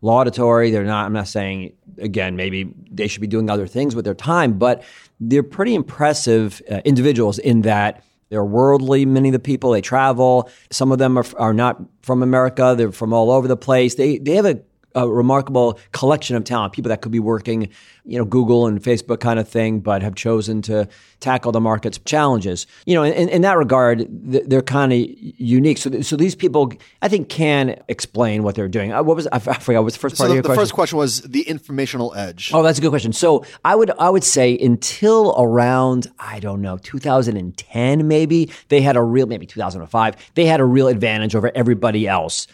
laudatory. 0.01 0.71
They're 0.71 0.85
not. 0.85 1.07
I'm 1.07 1.13
not 1.13 1.29
saying 1.29 1.73
again. 1.99 2.37
Maybe 2.37 2.73
they 2.91 3.09
should 3.09 3.21
be 3.21 3.27
doing 3.27 3.51
other 3.51 3.67
things 3.67 3.97
with 3.97 4.05
their 4.05 4.15
time, 4.15 4.59
but 4.59 4.85
they're 5.19 5.43
pretty 5.43 5.75
impressive 5.75 6.63
uh, 6.71 6.81
individuals 6.85 7.39
in 7.39 7.63
that 7.63 8.05
they're 8.29 8.45
worldly. 8.45 9.07
Many 9.07 9.29
of 9.29 9.33
the 9.33 9.39
people 9.39 9.73
they 9.73 9.81
travel. 9.81 10.49
Some 10.71 10.93
of 10.93 10.99
them 10.99 11.19
are, 11.19 11.27
are 11.37 11.55
not 11.55 11.81
from 12.03 12.23
America. 12.23 12.75
They're 12.77 12.93
from 12.93 13.13
all 13.13 13.31
over 13.31 13.49
the 13.49 13.57
place. 13.57 13.97
They 13.97 14.19
they 14.19 14.37
have 14.37 14.47
a 14.47 14.61
a 14.95 15.09
remarkable 15.09 15.79
collection 15.93 16.37
of 16.37 16.45
talent, 16.45 16.73
people 16.73 16.89
that 16.89 17.03
could 17.03 17.13
be 17.13 17.21
working, 17.21 17.69
you 18.05 18.19
know, 18.19 18.25
Google 18.25 18.67
and 18.67 18.83
Facebook 18.83 19.21
kind 19.21 19.39
of 19.39 19.49
thing, 19.49 19.81
but 19.81 20.03
have 20.03 20.15
chosen 20.15 20.63
to 20.63 20.89
tackle 21.21 21.53
the 21.53 21.61
market's 21.61 21.99
challenges. 22.05 22.67
You 22.87 22.95
know, 22.95 23.03
in, 23.03 23.29
in 23.29 23.43
that 23.43 23.57
regard, 23.57 24.07
they're 24.09 24.63
kind 24.63 24.93
of 24.93 24.99
unique. 24.99 25.79
So, 25.79 26.01
so 26.03 26.17
these 26.17 26.35
people, 26.35 26.73
I 27.03 27.09
think, 27.09 27.29
can 27.29 27.83
explain 27.89 28.43
what 28.43 28.55
they're 28.55 28.69
doing. 28.69 28.93
Uh, 28.93 29.03
what 29.03 29.17
was 29.17 29.27
I 29.33 29.39
forgot? 29.39 29.81
What 29.81 29.85
was 29.85 29.95
the 29.95 30.01
first 30.01 30.17
part 30.17 30.27
so 30.29 30.33
of 30.33 30.35
your 30.35 30.43
the 30.43 30.49
question? 30.49 30.63
first 30.63 30.75
question 30.75 30.99
was 30.99 31.23
the 31.23 31.43
informational 31.43 32.15
edge. 32.15 32.51
Oh, 32.53 32.63
that's 32.63 32.79
a 32.79 32.83
good 32.83 32.91
question. 32.91 33.13
So 33.13 33.45
I 33.65 33.75
would 33.75 33.91
I 33.99 34.11
would 34.11 34.25
say 34.25 34.57
until 34.59 35.35
around 35.39 36.09
I 36.19 36.41
don't 36.41 36.61
know 36.61 36.79
2010 36.79 38.07
maybe 38.07 38.51
they 38.69 38.81
had 38.81 38.97
a 38.97 39.03
real 39.03 39.27
maybe 39.27 39.47
2005 39.47 40.17
they 40.35 40.47
had 40.47 40.61
a 40.61 40.65
real 40.65 40.89
advantage 40.89 41.35
over 41.35 41.51
everybody 41.55 42.07
else 42.07 42.47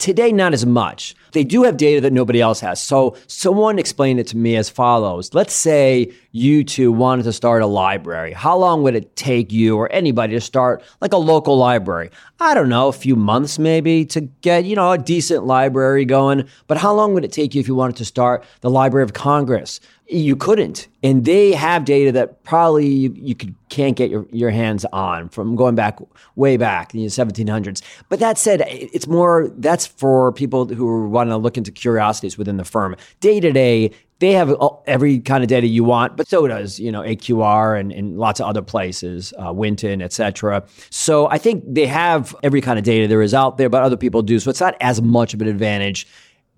Today, 0.00 0.32
not 0.32 0.54
as 0.54 0.64
much. 0.64 1.14
They 1.32 1.44
do 1.44 1.62
have 1.64 1.76
data 1.76 2.00
that 2.00 2.12
nobody 2.14 2.40
else 2.40 2.60
has. 2.60 2.82
So, 2.82 3.16
someone 3.26 3.78
explained 3.78 4.18
it 4.18 4.26
to 4.28 4.36
me 4.38 4.56
as 4.56 4.70
follows. 4.70 5.34
Let's 5.34 5.52
say 5.52 6.10
you 6.32 6.64
two 6.64 6.92
wanted 6.92 7.24
to 7.24 7.32
start 7.32 7.62
a 7.62 7.66
library. 7.66 8.32
How 8.32 8.56
long 8.56 8.82
would 8.82 8.94
it 8.94 9.16
take 9.16 9.52
you 9.52 9.76
or 9.76 9.90
anybody 9.92 10.34
to 10.34 10.40
start 10.40 10.82
like 11.00 11.12
a 11.12 11.16
local 11.18 11.56
library? 11.56 12.10
I 12.38 12.54
don't 12.54 12.68
know, 12.68 12.88
a 12.88 12.92
few 12.92 13.16
months 13.16 13.58
maybe 13.58 14.04
to 14.06 14.20
get, 14.20 14.64
you 14.64 14.76
know, 14.76 14.92
a 14.92 14.98
decent 14.98 15.44
library 15.44 16.04
going. 16.04 16.48
But 16.66 16.78
how 16.78 16.92
long 16.92 17.14
would 17.14 17.24
it 17.24 17.32
take 17.32 17.54
you 17.54 17.60
if 17.60 17.68
you 17.68 17.74
wanted 17.74 17.96
to 17.96 18.04
start 18.04 18.44
the 18.60 18.70
Library 18.70 19.04
of 19.04 19.12
Congress? 19.12 19.80
you 20.10 20.34
couldn't. 20.34 20.88
And 21.02 21.24
they 21.24 21.52
have 21.52 21.84
data 21.84 22.12
that 22.12 22.42
probably 22.42 22.86
you, 22.86 23.14
you 23.16 23.34
could, 23.34 23.54
can't 23.68 23.96
get 23.96 24.10
your, 24.10 24.26
your 24.32 24.50
hands 24.50 24.84
on 24.92 25.28
from 25.28 25.56
going 25.56 25.74
back 25.76 25.98
way 26.34 26.56
back 26.56 26.92
in 26.94 27.00
the 27.00 27.06
1700s. 27.06 27.82
But 28.08 28.18
that 28.18 28.36
said, 28.36 28.64
it's 28.66 29.06
more 29.06 29.50
that's 29.56 29.86
for 29.86 30.32
people 30.32 30.66
who 30.66 31.08
want 31.08 31.30
to 31.30 31.36
look 31.36 31.56
into 31.56 31.70
curiosities 31.70 32.36
within 32.36 32.56
the 32.56 32.64
firm. 32.64 32.96
Day 33.20 33.40
to 33.40 33.52
day, 33.52 33.92
they 34.20 34.32
have 34.32 34.54
every 34.86 35.18
kind 35.18 35.42
of 35.42 35.48
data 35.48 35.66
you 35.66 35.82
want, 35.82 36.16
but 36.16 36.28
so 36.28 36.46
does 36.46 36.78
you 36.78 36.92
know 36.92 37.00
AQR 37.00 37.78
and, 37.80 37.90
and 37.90 38.18
lots 38.18 38.38
of 38.38 38.46
other 38.46 38.62
places, 38.62 39.32
uh, 39.44 39.52
Winton, 39.52 40.00
etc. 40.00 40.62
So 40.90 41.26
I 41.28 41.38
think 41.38 41.64
they 41.66 41.86
have 41.86 42.36
every 42.42 42.60
kind 42.60 42.78
of 42.78 42.84
data 42.84 43.08
there 43.08 43.22
is 43.22 43.34
out 43.34 43.56
there, 43.56 43.68
but 43.68 43.82
other 43.82 43.96
people 43.96 44.22
do. 44.22 44.38
So 44.38 44.50
it's 44.50 44.60
not 44.60 44.76
as 44.80 45.02
much 45.02 45.34
of 45.34 45.40
an 45.40 45.48
advantage 45.48 46.06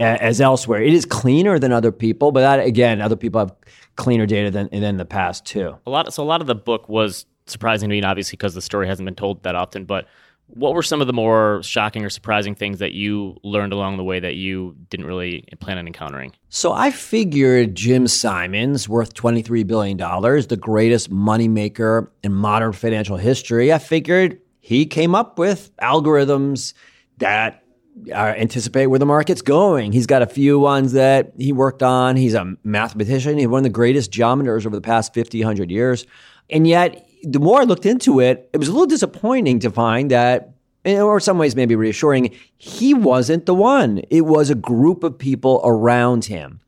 as 0.00 0.40
elsewhere. 0.40 0.82
It 0.82 0.92
is 0.92 1.06
cleaner 1.06 1.58
than 1.58 1.72
other 1.72 1.92
people, 1.92 2.32
but 2.32 2.40
that 2.40 2.66
again, 2.66 3.00
other 3.00 3.16
people 3.16 3.38
have 3.38 3.54
cleaner 3.96 4.26
data 4.26 4.50
than 4.50 4.68
than 4.72 4.96
the 4.96 5.04
past 5.04 5.46
too. 5.46 5.76
A 5.86 5.90
lot. 5.90 6.12
So 6.12 6.22
a 6.22 6.26
lot 6.26 6.40
of 6.40 6.48
the 6.48 6.56
book 6.56 6.88
was 6.88 7.26
surprising 7.46 7.88
to 7.88 7.94
me, 7.94 8.02
obviously 8.02 8.36
because 8.36 8.54
the 8.54 8.62
story 8.62 8.86
hasn't 8.88 9.06
been 9.06 9.14
told 9.14 9.42
that 9.44 9.54
often. 9.54 9.84
But 9.84 10.06
What 10.54 10.74
were 10.74 10.82
some 10.82 11.00
of 11.00 11.06
the 11.06 11.12
more 11.12 11.62
shocking 11.62 12.04
or 12.04 12.10
surprising 12.10 12.54
things 12.54 12.78
that 12.78 12.92
you 12.92 13.36
learned 13.42 13.72
along 13.72 13.96
the 13.96 14.04
way 14.04 14.20
that 14.20 14.34
you 14.34 14.76
didn't 14.90 15.06
really 15.06 15.44
plan 15.60 15.78
on 15.78 15.86
encountering? 15.86 16.32
So 16.50 16.72
I 16.72 16.90
figured 16.90 17.74
Jim 17.74 18.06
Simons, 18.06 18.88
worth 18.88 19.14
$23 19.14 19.66
billion, 19.66 19.96
the 19.96 20.58
greatest 20.60 21.10
moneymaker 21.10 22.08
in 22.22 22.34
modern 22.34 22.72
financial 22.72 23.16
history, 23.16 23.72
I 23.72 23.78
figured 23.78 24.40
he 24.60 24.86
came 24.86 25.14
up 25.14 25.38
with 25.38 25.74
algorithms 25.78 26.74
that 27.18 27.62
uh, 28.10 28.14
anticipate 28.14 28.86
where 28.86 28.98
the 28.98 29.06
market's 29.06 29.42
going. 29.42 29.92
He's 29.92 30.06
got 30.06 30.22
a 30.22 30.26
few 30.26 30.58
ones 30.58 30.92
that 30.92 31.32
he 31.38 31.52
worked 31.52 31.82
on. 31.82 32.16
He's 32.16 32.34
a 32.34 32.54
mathematician. 32.64 33.38
He's 33.38 33.48
one 33.48 33.58
of 33.58 33.64
the 33.64 33.70
greatest 33.70 34.10
geometers 34.10 34.66
over 34.66 34.76
the 34.76 34.82
past 34.82 35.14
50, 35.14 35.40
100 35.40 35.70
years. 35.70 36.06
And 36.48 36.66
yet, 36.66 37.08
the 37.22 37.38
more 37.38 37.60
I 37.60 37.64
looked 37.64 37.86
into 37.86 38.20
it, 38.20 38.48
it 38.52 38.58
was 38.58 38.68
a 38.68 38.72
little 38.72 38.86
disappointing 38.86 39.60
to 39.60 39.70
find 39.70 40.10
that, 40.10 40.54
or 40.84 41.16
in 41.16 41.20
some 41.20 41.38
ways 41.38 41.54
maybe 41.54 41.76
reassuring, 41.76 42.34
he 42.58 42.94
wasn't 42.94 43.46
the 43.46 43.54
one. 43.54 44.02
It 44.10 44.22
was 44.22 44.50
a 44.50 44.54
group 44.54 45.04
of 45.04 45.18
people 45.18 45.60
around 45.64 46.24
him. 46.24 46.60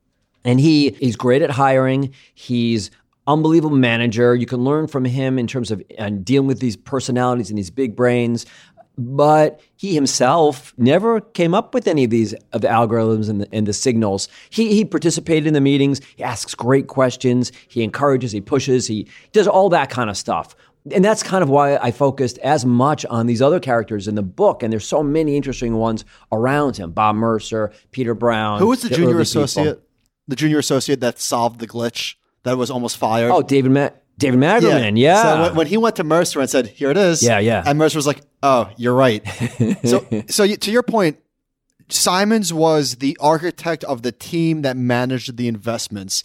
And 0.44 0.60
he 0.60 0.88
is 1.00 1.16
great 1.16 1.42
at 1.42 1.50
hiring. 1.50 2.14
He's 2.34 2.90
unbelievable 3.26 3.76
manager. 3.76 4.34
You 4.34 4.46
can 4.46 4.62
learn 4.64 4.86
from 4.86 5.04
him 5.04 5.38
in 5.38 5.46
terms 5.46 5.70
of 5.70 5.82
uh, 5.98 6.10
dealing 6.10 6.46
with 6.46 6.60
these 6.60 6.76
personalities 6.76 7.48
and 7.48 7.58
these 7.58 7.70
big 7.70 7.96
brains. 7.96 8.44
But 8.96 9.60
he 9.76 9.94
himself 9.94 10.72
never 10.76 11.20
came 11.20 11.54
up 11.54 11.74
with 11.74 11.88
any 11.88 12.04
of 12.04 12.10
these 12.10 12.32
of 12.52 12.60
the 12.60 12.68
algorithms 12.68 13.28
and 13.28 13.40
the, 13.40 13.48
and 13.52 13.66
the 13.66 13.72
signals. 13.72 14.28
He, 14.50 14.74
he 14.74 14.84
participated 14.84 15.46
in 15.46 15.54
the 15.54 15.60
meetings. 15.60 16.00
He 16.16 16.22
asks 16.22 16.54
great 16.54 16.86
questions. 16.86 17.50
He 17.68 17.82
encourages. 17.82 18.30
He 18.30 18.40
pushes. 18.40 18.86
He 18.86 19.08
does 19.32 19.48
all 19.48 19.68
that 19.70 19.90
kind 19.90 20.10
of 20.10 20.16
stuff. 20.16 20.54
And 20.92 21.04
that's 21.04 21.22
kind 21.22 21.42
of 21.42 21.48
why 21.48 21.76
I 21.76 21.90
focused 21.90 22.38
as 22.38 22.64
much 22.66 23.06
on 23.06 23.26
these 23.26 23.40
other 23.40 23.58
characters 23.58 24.06
in 24.06 24.16
the 24.16 24.22
book. 24.22 24.62
And 24.62 24.72
there's 24.72 24.86
so 24.86 25.02
many 25.02 25.36
interesting 25.36 25.76
ones 25.76 26.04
around 26.30 26.76
him: 26.76 26.92
Bob 26.92 27.16
Mercer, 27.16 27.72
Peter 27.90 28.14
Brown. 28.14 28.58
Who 28.58 28.68
was 28.68 28.82
the, 28.82 28.90
the 28.90 28.96
junior 28.96 29.18
associate? 29.20 29.64
People. 29.64 29.80
The 30.28 30.36
junior 30.36 30.58
associate 30.58 31.00
that 31.00 31.18
solved 31.18 31.58
the 31.58 31.66
glitch 31.66 32.14
that 32.44 32.56
was 32.56 32.70
almost 32.70 32.96
fired. 32.96 33.30
Oh, 33.30 33.42
David. 33.42 33.72
Ma- 33.72 33.90
David 34.16 34.38
Magerman, 34.38 34.96
yeah. 34.96 35.14
yeah. 35.14 35.22
So 35.22 35.42
when, 35.42 35.54
when, 35.56 35.66
he 35.66 35.76
went 35.76 35.96
to 35.96 36.04
Mercer 36.04 36.40
and 36.40 36.48
said, 36.48 36.68
"Here 36.68 36.90
it 36.90 36.96
is," 36.96 37.20
yeah, 37.22 37.40
yeah, 37.40 37.64
and 37.66 37.78
Mercer 37.78 37.98
was 37.98 38.06
like, 38.06 38.20
"Oh, 38.44 38.70
you're 38.76 38.94
right." 38.94 39.26
so, 39.84 40.06
so 40.28 40.46
to 40.46 40.70
your 40.70 40.82
point, 40.84 41.18
Simons 41.88 42.52
was 42.52 42.96
the 42.96 43.16
architect 43.20 43.84
of 43.84 44.02
the 44.02 44.12
team 44.12 44.62
that 44.62 44.76
managed 44.76 45.36
the 45.36 45.48
investments. 45.48 46.22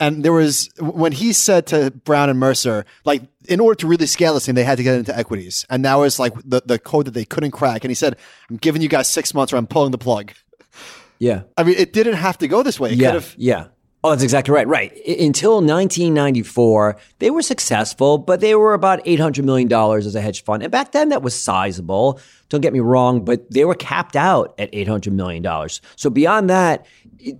And 0.00 0.24
there 0.24 0.32
was 0.32 0.70
when 0.78 1.12
he 1.12 1.32
said 1.32 1.66
to 1.68 1.90
Brown 1.90 2.28
and 2.28 2.38
Mercer, 2.38 2.84
like, 3.04 3.22
in 3.48 3.60
order 3.60 3.76
to 3.76 3.86
really 3.86 4.06
scale 4.06 4.34
this 4.34 4.44
thing, 4.46 4.54
they 4.54 4.64
had 4.64 4.78
to 4.78 4.82
get 4.82 4.96
into 4.96 5.16
equities, 5.16 5.64
and 5.70 5.84
that 5.84 5.94
was 5.94 6.18
like 6.18 6.34
the 6.44 6.62
the 6.64 6.78
code 6.78 7.06
that 7.06 7.12
they 7.12 7.24
couldn't 7.24 7.52
crack. 7.52 7.84
And 7.84 7.90
he 7.90 7.94
said, 7.94 8.16
"I'm 8.50 8.56
giving 8.56 8.82
you 8.82 8.88
guys 8.88 9.08
six 9.08 9.32
months, 9.32 9.52
or 9.52 9.56
I'm 9.56 9.68
pulling 9.68 9.92
the 9.92 9.98
plug." 9.98 10.32
Yeah, 11.20 11.42
I 11.56 11.62
mean, 11.62 11.76
it 11.78 11.92
didn't 11.92 12.14
have 12.14 12.38
to 12.38 12.48
go 12.48 12.62
this 12.62 12.80
way. 12.80 12.90
It 12.90 12.96
yeah, 12.96 13.20
yeah. 13.36 13.66
Oh, 14.04 14.10
that's 14.10 14.22
exactly 14.22 14.52
right. 14.52 14.68
Right. 14.68 14.92
Until 15.06 15.54
1994, 15.54 16.98
they 17.20 17.30
were 17.30 17.40
successful, 17.40 18.18
but 18.18 18.40
they 18.40 18.54
were 18.54 18.74
about 18.74 19.02
$800 19.06 19.42
million 19.44 19.72
as 19.72 20.14
a 20.14 20.20
hedge 20.20 20.44
fund. 20.44 20.62
And 20.62 20.70
back 20.70 20.92
then, 20.92 21.08
that 21.08 21.22
was 21.22 21.34
sizable. 21.34 22.20
Don't 22.50 22.60
get 22.60 22.74
me 22.74 22.80
wrong, 22.80 23.24
but 23.24 23.50
they 23.50 23.64
were 23.64 23.74
capped 23.74 24.14
out 24.14 24.54
at 24.58 24.70
$800 24.72 25.10
million. 25.10 25.42
So 25.96 26.10
beyond 26.10 26.50
that, 26.50 26.84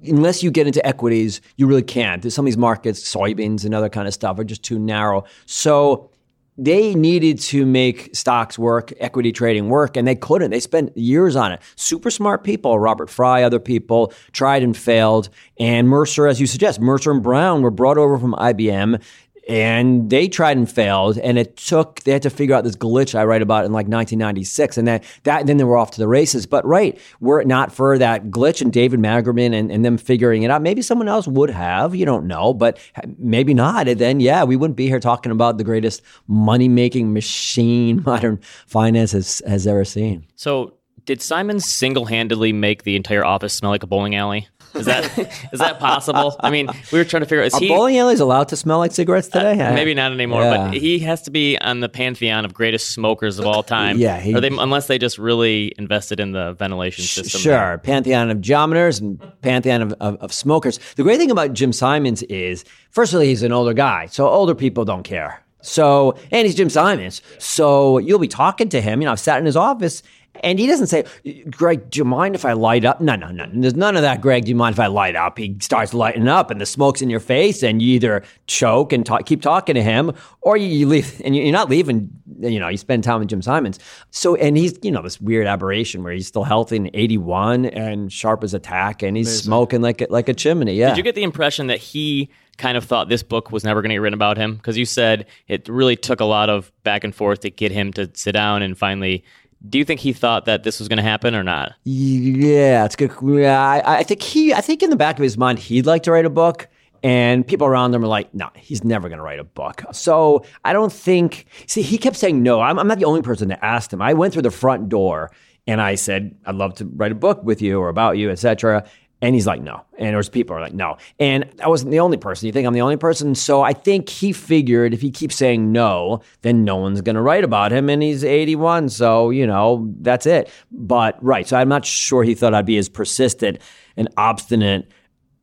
unless 0.04 0.42
you 0.42 0.50
get 0.50 0.66
into 0.66 0.85
equities, 0.87 1.42
you 1.56 1.66
really 1.66 1.83
can't. 1.83 2.33
Some 2.33 2.47
of 2.47 2.47
these 2.47 2.56
markets, 2.56 3.02
soybeans 3.02 3.66
and 3.66 3.75
other 3.75 3.90
kind 3.90 4.09
of 4.09 4.14
stuff, 4.14 4.38
are 4.38 4.44
just 4.44 4.62
too 4.62 4.78
narrow. 4.78 5.25
So 5.44 6.09
they 6.57 6.95
needed 6.95 7.39
to 7.41 7.67
make 7.67 8.15
stocks 8.15 8.59
work, 8.59 8.93
equity 9.01 9.33
trading 9.33 9.69
work, 9.69 9.97
and 9.97 10.07
they 10.07 10.15
couldn't. 10.15 10.51
They 10.51 10.61
spent 10.61 10.97
years 10.97 11.35
on 11.35 11.53
it. 11.53 11.61
Super 11.75 12.11
smart 12.11 12.45
people, 12.45 12.79
Robert 12.79 13.11
Frey, 13.11 13.43
other 13.43 13.59
people, 13.59 14.13
tried 14.33 14.63
and 14.63 14.77
failed. 14.77 15.31
And 15.59 15.89
Mercer, 15.89 16.27
as 16.27 16.41
you 16.41 16.47
suggest, 16.47 16.81
Mercer 16.81 17.11
and 17.11 17.23
Brown 17.23 17.63
were 17.63 17.71
brought 17.71 17.99
over 17.99 18.19
from 18.19 18.35
IBM 18.35 19.03
and 19.49 20.11
they 20.11 20.29
tried 20.29 20.57
and 20.57 20.71
failed 20.71 21.19
and 21.19 21.39
it 21.39 21.57
took 21.57 22.01
they 22.01 22.13
had 22.13 22.23
to 22.23 22.31
figure 22.31 22.55
out 22.55 22.65
this 22.65 22.77
glitch 22.77 23.15
i 23.15 23.25
write 23.25 23.43
about 23.43 23.65
in 23.65 23.73
like 23.73 23.87
1996 23.87 24.79
and 24.79 24.88
that, 24.88 25.05
that 25.25 25.47
then 25.47 25.57
they 25.57 25.64
were 25.64 25.77
off 25.77 25.90
to 25.92 25.99
the 25.99 26.09
races. 26.09 26.47
But 26.47 26.64
right 26.64 26.99
were 27.21 27.40
it 27.40 27.47
not 27.47 27.73
for 27.73 27.99
that 27.99 28.27
glitch 28.27 28.62
and 28.62 28.73
david 28.73 29.01
magerman 29.01 29.55
and, 29.55 29.71
and 29.71 29.85
them 29.85 29.99
figuring 29.99 30.42
it 30.42 30.51
out 30.51 30.62
maybe 30.62 30.83
someone 30.83 31.09
else 31.09 31.27
would 31.27 31.51
have 31.51 31.95
you 31.95 32.07
don't 32.07 32.27
know 32.27 32.55
but 32.55 32.79
maybe 33.18 33.55
not. 33.55 33.88
And 33.88 34.01
then 34.01 34.21
yeah 34.21 34.45
we 34.45 34.57
wouldn't 34.57 34.77
be 34.77 34.88
here 34.88 35.01
talking 35.01 35.33
about 35.33 35.59
the 35.59 35.64
greatest 35.64 36.03
money-making 36.27 37.12
machine 37.12 38.03
modern 38.07 38.38
finance 38.66 39.12
has, 39.12 39.42
has 39.47 39.66
ever 39.66 39.85
seen. 39.85 40.27
So 40.37 40.75
did 41.05 41.21
simon 41.21 41.61
single-handedly 41.61 42.53
make 42.53 42.85
the 42.85 42.97
entire 42.97 43.25
office 43.25 43.53
smell 43.53 43.71
like 43.71 43.83
a 43.83 43.87
bowling 43.87 44.14
alley 44.14 44.49
is 44.75 44.87
that 44.87 45.19
is 45.53 45.61
that 45.61 45.79
possible? 45.79 46.37
I 46.41 46.51
mean, 46.51 46.69
we 46.93 46.99
were 46.99 47.05
trying 47.05 47.23
to 47.23 47.27
figure 47.27 47.43
out. 47.43 47.47
Is 47.47 47.55
Are 47.55 47.61
he, 47.61 47.69
bowling 47.69 47.99
alleys 47.99 48.21
allowed 48.21 48.49
to 48.49 48.57
smell 48.57 48.79
like 48.79 48.93
cigarettes 48.93 49.29
today? 49.29 49.61
Uh, 49.61 49.73
maybe 49.75 49.95
not 49.95 50.13
anymore, 50.13 50.43
yeah. 50.43 50.69
but 50.69 50.75
he 50.75 50.99
has 51.01 51.23
to 51.23 51.31
be 51.31 51.59
on 51.59 51.81
the 51.81 51.89
pantheon 51.89 52.45
of 52.45 52.55
greatest 52.55 52.91
smokers 52.91 53.39
of 53.39 53.47
all 53.47 53.63
time. 53.79 53.99
yeah, 53.99 54.21
he, 54.21 54.33
they, 54.33 54.49
unless 54.49 54.87
they 54.87 54.99
just 54.99 55.19
really 55.19 55.73
invested 55.79 56.21
in 56.21 56.33
the 56.33 56.53
ventilation 56.55 57.05
system. 57.05 57.41
Sure, 57.41 57.53
there. 57.53 57.79
pantheon 57.79 58.31
of 58.31 58.41
geometers 58.41 59.01
and 59.01 59.21
pantheon 59.43 59.83
of, 59.83 59.93
of, 60.01 60.17
of 60.17 60.33
smokers. 60.33 60.79
The 60.97 61.03
great 61.03 61.19
thing 61.19 61.31
about 61.31 61.53
Jim 61.53 61.73
Simons 61.73 62.23
is, 62.25 62.65
firstly, 62.91 63.27
he's 63.29 63.43
an 63.43 63.53
older 63.53 63.75
guy, 63.75 64.07
so 64.07 64.29
older 64.29 64.55
people 64.55 64.85
don't 64.85 65.03
care. 65.03 65.41
So, 65.65 66.19
and 66.31 66.47
he's 66.47 66.55
Jim 66.55 66.69
Simons. 66.69 67.23
So 67.39 67.99
you'll 67.99 68.19
be 68.19 68.29
talking 68.29 68.69
to 68.69 68.81
him. 68.81 69.01
You 69.01 69.07
know, 69.07 69.13
I've 69.13 69.21
sat 69.21 69.39
in 69.39 69.47
his 69.47 69.57
office 69.57 70.03
and 70.42 70.59
he 70.59 70.66
doesn't 70.66 70.88
say, 70.88 71.05
Greg, 71.51 71.90
do 71.90 71.99
you 71.99 72.05
mind 72.05 72.35
if 72.35 72.44
I 72.44 72.53
light 72.55 72.85
up? 72.85 73.01
No, 73.01 73.14
no, 73.14 73.29
no. 73.29 73.47
There's 73.53 73.77
none 73.77 73.97
of 73.97 74.03
that, 74.03 74.20
Greg. 74.20 74.44
Do 74.44 74.49
you 74.49 74.57
mind 74.57 74.75
if 74.75 74.81
I 74.81 74.88
light 74.88 75.14
up? 75.14 75.38
He 75.38 75.57
starts 75.61 75.94
lighting 75.94 76.29
up 76.29 76.51
and 76.51 76.61
the 76.61 76.66
smoke's 76.66 77.01
in 77.01 77.09
your 77.09 77.20
face 77.20 77.62
and 77.62 77.81
you 77.81 77.94
either 77.94 78.23
choke 78.47 78.92
and 78.92 79.07
talk, 79.07 79.27
keep 79.27 79.42
talking 79.42 79.75
to 79.75 79.83
him 79.83 80.12
or 80.40 80.57
you 80.57 80.87
leave 80.88 81.20
and 81.25 81.37
you're 81.37 81.53
not 81.53 81.70
leaving, 81.70 82.11
you 82.40 82.59
know, 82.59 82.68
you 82.68 82.77
spend 82.77 83.05
time 83.05 83.20
with 83.20 83.29
Jim 83.29 83.42
Simons. 83.42 83.79
So, 84.11 84.35
and 84.37 84.57
he's, 84.57 84.79
you 84.83 84.90
know, 84.90 85.03
this 85.03 85.20
weird 85.20 85.47
aberration 85.47 86.03
where 86.03 86.12
he's 86.12 86.27
still 86.27 86.44
healthy 86.44 86.77
and 86.77 86.90
81 86.92 87.66
and 87.66 88.12
sharp 88.12 88.42
as 88.42 88.55
a 88.55 88.59
tack 88.59 89.03
and 89.03 89.16
he's 89.16 89.29
Amazing. 89.29 89.44
smoking 89.44 89.83
like 89.83 90.01
a, 90.01 90.07
like 90.11 90.29
a 90.29 90.35
chimney. 90.35 90.75
Yeah. 90.75 90.88
Did 90.88 90.97
you 90.97 91.05
get 91.05 91.14
the 91.14 91.23
impression 91.23 91.68
that 91.68 91.79
he 91.79 92.29
kind 92.57 92.77
of 92.77 92.85
thought 92.85 93.09
this 93.09 93.23
book 93.23 93.51
was 93.51 93.64
never 93.64 93.83
going 93.83 93.90
to 93.90 93.94
get 93.94 94.01
written 94.01 94.14
about 94.14 94.37
him? 94.37 94.57
Because 94.57 94.77
you 94.77 94.85
said 94.85 95.27
it 95.49 95.68
really 95.68 95.97
took 95.97 96.20
a 96.20 96.25
lot 96.25 96.51
of 96.51 96.73
back 96.83 97.05
and 97.05 97.14
forth 97.14 97.40
to 97.40 97.51
get 97.51 97.73
him 97.73 97.92
to 97.94 98.11
sit 98.14 98.33
down 98.33 98.62
and 98.62 98.77
finally 98.77 99.25
do 99.68 99.79
you 99.79 99.85
think 99.85 100.00
he 100.00 100.12
thought 100.12 100.44
that 100.44 100.62
this 100.62 100.79
was 100.79 100.88
going 100.88 100.98
to 100.98 101.03
happen 101.03 101.35
or 101.35 101.42
not? 101.42 101.74
Yeah, 101.85 102.85
it's 102.85 102.96
good. 102.96 103.12
Yeah, 103.22 103.61
I, 103.61 103.98
I, 103.98 104.03
think 104.03 104.22
he. 104.22 104.53
I 104.53 104.61
think 104.61 104.83
in 104.83 104.90
the 104.90 104.96
back 104.96 105.18
of 105.18 105.22
his 105.22 105.38
mind, 105.38 105.59
he'd 105.59 105.87
like 105.87 106.03
to 106.05 106.12
write 106.12 106.27
a 106.27 106.31
book, 106.31 106.68
and 107.03 107.46
people 107.46 107.66
around 107.66 107.94
him 107.94 108.05
are 108.05 108.09
like, 108.09 108.35
"No, 108.35 108.50
he's 108.57 108.85
never 108.85 109.09
going 109.09 109.18
to 109.18 109.24
write 109.24 109.38
a 109.38 109.44
book." 109.44 109.83
So 109.92 110.44
I 110.64 110.72
don't 110.72 110.92
think. 110.92 111.46
See, 111.66 111.83
he 111.83 111.98
kept 111.98 112.16
saying 112.16 112.42
no. 112.42 112.61
I'm, 112.61 112.79
I'm 112.79 112.88
not 112.88 112.98
the 112.98 113.07
only 113.07 113.22
person 113.22 113.48
that 113.48 113.64
asked 113.64 113.92
him. 113.92 114.03
I 114.03 114.12
went 114.12 114.33
through 114.33 114.42
the 114.42 114.50
front 114.50 114.88
door 114.88 115.31
and 115.66 115.81
I 115.81 115.94
said, 115.94 116.37
"I'd 116.44 116.57
love 116.57 116.74
to 116.77 116.85
write 116.85 117.12
a 117.12 117.16
book 117.16 117.42
with 117.42 117.62
you 117.62 117.81
or 117.81 117.88
about 117.88 118.18
you, 118.18 118.31
etc." 118.31 118.85
And 119.22 119.35
he's 119.35 119.46
like, 119.46 119.62
no. 119.62 119.85
And 119.96 120.14
there's 120.14 120.29
people 120.29 120.55
are 120.57 120.61
like, 120.61 120.74
no. 120.74 120.98
And 121.18 121.50
I 121.62 121.68
wasn't 121.68 121.92
the 121.92 122.00
only 122.00 122.18
person. 122.18 122.46
You 122.46 122.53
think 122.53 122.66
I'm 122.66 122.74
the 122.74 122.83
only 122.83 122.98
person? 122.98 123.35
So 123.35 123.62
I 123.62 123.72
think 123.72 124.09
he 124.09 124.33
figured 124.33 124.92
if 124.92 125.00
he 125.00 125.11
keeps 125.11 125.35
saying 125.35 125.72
no, 125.72 126.20
then 126.42 126.64
no 126.64 126.77
one's 126.77 127.00
going 127.00 127.16
to 127.16 127.22
write 127.22 127.44
about 127.44 127.72
him. 127.72 127.88
And 127.88 128.03
he's 128.03 128.22
81. 128.22 128.90
So, 128.90 129.31
you 129.31 129.46
know, 129.46 129.90
that's 130.00 130.27
it. 130.27 130.50
But, 130.70 131.22
right. 131.24 131.48
So 131.48 131.57
I'm 131.57 131.70
not 131.70 131.87
sure 131.87 132.22
he 132.22 132.35
thought 132.35 132.53
I'd 132.53 132.66
be 132.66 132.77
as 132.77 132.88
persistent 132.88 133.59
and 133.96 134.09
obstinate 134.18 134.90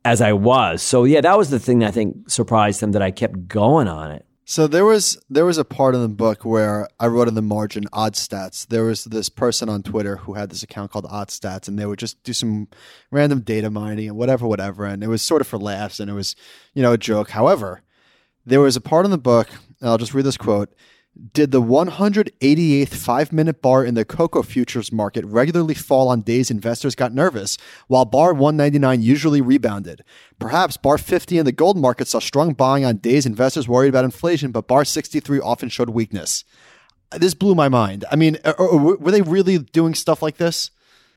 as 0.05 0.21
I 0.21 0.34
was. 0.34 0.81
So, 0.81 1.03
yeah, 1.03 1.21
that 1.21 1.38
was 1.38 1.49
the 1.49 1.60
thing 1.60 1.79
that 1.79 1.88
I 1.88 1.91
think 1.91 2.29
surprised 2.29 2.84
him 2.84 2.91
that 2.91 3.01
I 3.01 3.10
kept 3.10 3.47
going 3.47 3.88
on 3.88 4.12
it. 4.12 4.25
So 4.51 4.67
there 4.67 4.83
was 4.83 5.17
there 5.29 5.45
was 5.45 5.57
a 5.57 5.63
part 5.63 5.95
in 5.95 6.01
the 6.01 6.09
book 6.09 6.43
where 6.43 6.89
I 6.99 7.07
wrote 7.07 7.29
in 7.29 7.35
the 7.35 7.41
margin 7.41 7.85
odd 7.93 8.15
stats. 8.15 8.67
There 8.67 8.83
was 8.83 9.05
this 9.05 9.29
person 9.29 9.69
on 9.69 9.81
Twitter 9.81 10.17
who 10.17 10.33
had 10.33 10.49
this 10.49 10.61
account 10.61 10.91
called 10.91 11.07
Odd 11.09 11.29
Stats, 11.29 11.69
and 11.69 11.79
they 11.79 11.85
would 11.85 11.99
just 11.99 12.21
do 12.23 12.33
some 12.33 12.67
random 13.11 13.39
data 13.39 13.69
mining 13.69 14.09
and 14.09 14.17
whatever, 14.17 14.45
whatever. 14.45 14.83
And 14.83 15.05
it 15.05 15.07
was 15.07 15.21
sort 15.21 15.39
of 15.39 15.47
for 15.47 15.57
laughs, 15.57 16.01
and 16.01 16.09
it 16.09 16.15
was 16.15 16.35
you 16.73 16.81
know 16.81 16.91
a 16.91 16.97
joke. 16.97 17.29
However, 17.29 17.81
there 18.45 18.59
was 18.59 18.75
a 18.75 18.81
part 18.81 19.05
in 19.05 19.11
the 19.11 19.17
book, 19.17 19.47
and 19.79 19.89
I'll 19.89 19.97
just 19.97 20.13
read 20.13 20.25
this 20.25 20.35
quote 20.35 20.75
did 21.34 21.52
the 21.52 21.62
188th 21.62 22.88
five 22.88 23.34
minute 23.34 23.62
bar 23.62 23.84
in 23.84 23.95
the 23.95 24.06
cocoa 24.06 24.43
futures 24.43 24.91
market 24.91 25.26
regularly 25.26 25.74
fall 25.74 26.08
on 26.08 26.21
days 26.21 26.50
investors 26.50 26.95
got 26.95 27.13
nervous, 27.13 27.58
while 27.88 28.06
bar 28.06 28.34
199 28.34 29.02
usually 29.02 29.41
rebounded? 29.41 30.04
Perhaps 30.39 30.78
bar 30.78 30.97
50 30.97 31.38
in 31.38 31.45
the 31.45 31.52
gold 31.52 31.78
market 31.78 32.08
saw 32.08 32.19
strong 32.19 32.54
buying 32.54 32.86
on 32.86 32.97
days 32.97 33.26
investors 33.26 33.67
worried 33.67 33.89
about 33.89 34.06
inflation, 34.06 34.52
but 34.52 34.67
bar 34.67 34.86
63 34.86 35.39
often 35.41 35.69
showed 35.69 35.89
weakness. 35.89 36.45
This 37.12 37.34
blew 37.34 37.56
my 37.56 37.67
mind. 37.67 38.06
I 38.10 38.15
mean, 38.15 38.38
uh, 38.45 38.54
uh, 38.58 38.78
were 38.78 39.12
they 39.12 39.21
really 39.21 39.58
doing 39.58 39.95
stuff 39.95 40.21
like 40.21 40.38
this? 40.38 40.71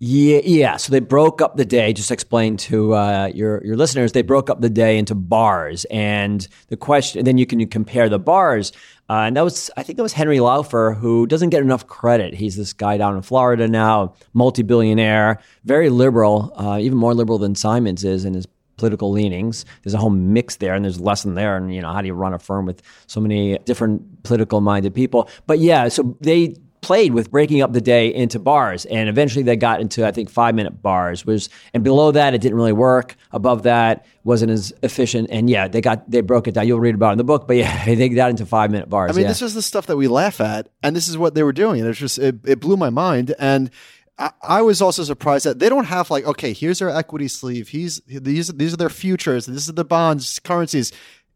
Yeah, 0.06 0.42
yeah. 0.44 0.76
So 0.76 0.90
they 0.92 1.00
broke 1.00 1.40
up 1.40 1.56
the 1.56 1.64
day. 1.64 1.94
Just 1.94 2.10
explain 2.10 2.58
to 2.58 2.92
uh, 2.92 3.30
your 3.34 3.64
your 3.64 3.74
listeners. 3.74 4.12
They 4.12 4.20
broke 4.20 4.50
up 4.50 4.60
the 4.60 4.68
day 4.68 4.98
into 4.98 5.14
bars, 5.14 5.86
and 5.86 6.46
the 6.68 6.76
question. 6.76 7.24
Then 7.24 7.38
you 7.38 7.46
can 7.46 7.66
compare 7.68 8.10
the 8.10 8.18
bars. 8.18 8.70
Uh, 9.08 9.24
and 9.24 9.36
that 9.36 9.44
was, 9.44 9.70
I 9.78 9.82
think 9.82 9.96
that 9.96 10.02
was 10.02 10.12
Henry 10.12 10.40
Laufer, 10.40 10.94
who 10.94 11.26
doesn't 11.26 11.48
get 11.50 11.62
enough 11.62 11.86
credit. 11.86 12.34
He's 12.34 12.56
this 12.56 12.74
guy 12.74 12.98
down 12.98 13.16
in 13.16 13.22
Florida 13.22 13.66
now, 13.66 14.14
multi-billionaire, 14.34 15.40
very 15.64 15.88
liberal, 15.88 16.52
uh, 16.56 16.78
even 16.78 16.98
more 16.98 17.14
liberal 17.14 17.38
than 17.38 17.54
Simons 17.54 18.04
is 18.04 18.26
in 18.26 18.34
his 18.34 18.46
political 18.76 19.10
leanings. 19.10 19.64
There's 19.82 19.94
a 19.94 19.98
whole 19.98 20.10
mix 20.10 20.56
there, 20.56 20.74
and 20.74 20.84
there's 20.84 21.00
lesson 21.00 21.34
there. 21.34 21.56
And 21.56 21.74
you 21.74 21.80
know, 21.80 21.92
how 21.92 22.02
do 22.02 22.08
you 22.08 22.14
run 22.14 22.34
a 22.34 22.38
firm 22.38 22.66
with 22.66 22.82
so 23.06 23.20
many 23.20 23.56
different 23.58 24.22
political-minded 24.22 24.94
people? 24.94 25.30
But 25.46 25.60
yeah, 25.60 25.88
so 25.88 26.14
they 26.20 26.56
played 26.84 27.14
with 27.14 27.30
breaking 27.30 27.62
up 27.62 27.72
the 27.72 27.80
day 27.80 28.12
into 28.14 28.38
bars 28.38 28.84
and 28.86 29.08
eventually 29.08 29.42
they 29.42 29.56
got 29.56 29.80
into 29.80 30.06
i 30.06 30.12
think 30.12 30.28
five 30.28 30.54
minute 30.54 30.82
bars 30.82 31.24
was 31.24 31.48
and 31.72 31.82
below 31.82 32.10
that 32.10 32.34
it 32.34 32.40
didn't 32.40 32.56
really 32.56 32.72
work 32.72 33.16
above 33.32 33.62
that 33.62 34.04
wasn't 34.24 34.50
as 34.50 34.72
efficient 34.82 35.28
and 35.30 35.48
yeah 35.48 35.66
they 35.66 35.80
got 35.80 36.08
they 36.10 36.20
broke 36.20 36.46
it 36.46 36.52
down 36.52 36.66
you'll 36.66 36.80
read 36.80 36.94
about 36.94 37.10
it 37.10 37.12
in 37.12 37.18
the 37.18 37.24
book 37.24 37.48
but 37.48 37.56
yeah 37.56 37.84
they 37.94 38.08
got 38.10 38.28
into 38.28 38.44
five 38.44 38.70
minute 38.70 38.90
bars 38.90 39.14
I 39.14 39.16
mean, 39.16 39.22
yeah. 39.22 39.28
this 39.28 39.42
is 39.42 39.54
the 39.54 39.62
stuff 39.62 39.86
that 39.86 39.96
we 39.96 40.08
laugh 40.08 40.40
at, 40.40 40.68
and 40.82 40.96
this 40.96 41.08
is 41.08 41.16
what 41.16 41.34
they 41.34 41.42
were 41.42 41.52
doing. 41.52 41.80
And 41.80 41.88
it's 41.88 41.98
just 41.98 42.18
it, 42.18 42.36
it 42.44 42.60
blew 42.60 42.76
my 42.76 42.90
mind. 42.90 43.34
And 43.38 43.70
I, 44.18 44.30
I 44.42 44.62
was 44.62 44.82
also 44.82 45.04
surprised 45.04 45.46
that 45.46 45.60
they 45.60 45.68
don't 45.68 45.84
have 45.84 46.10
like, 46.10 46.24
okay, 46.24 46.52
here's 46.52 46.80
their 46.80 46.90
equity 46.90 47.28
sleeve. 47.28 47.68
He's 47.68 48.00
these 48.06 48.48
these 48.48 48.74
are 48.74 48.76
their 48.76 48.90
futures. 48.90 49.46
This 49.46 49.68
is 49.68 49.74
the 49.74 49.84
bonds, 49.84 50.38
currencies. 50.40 50.92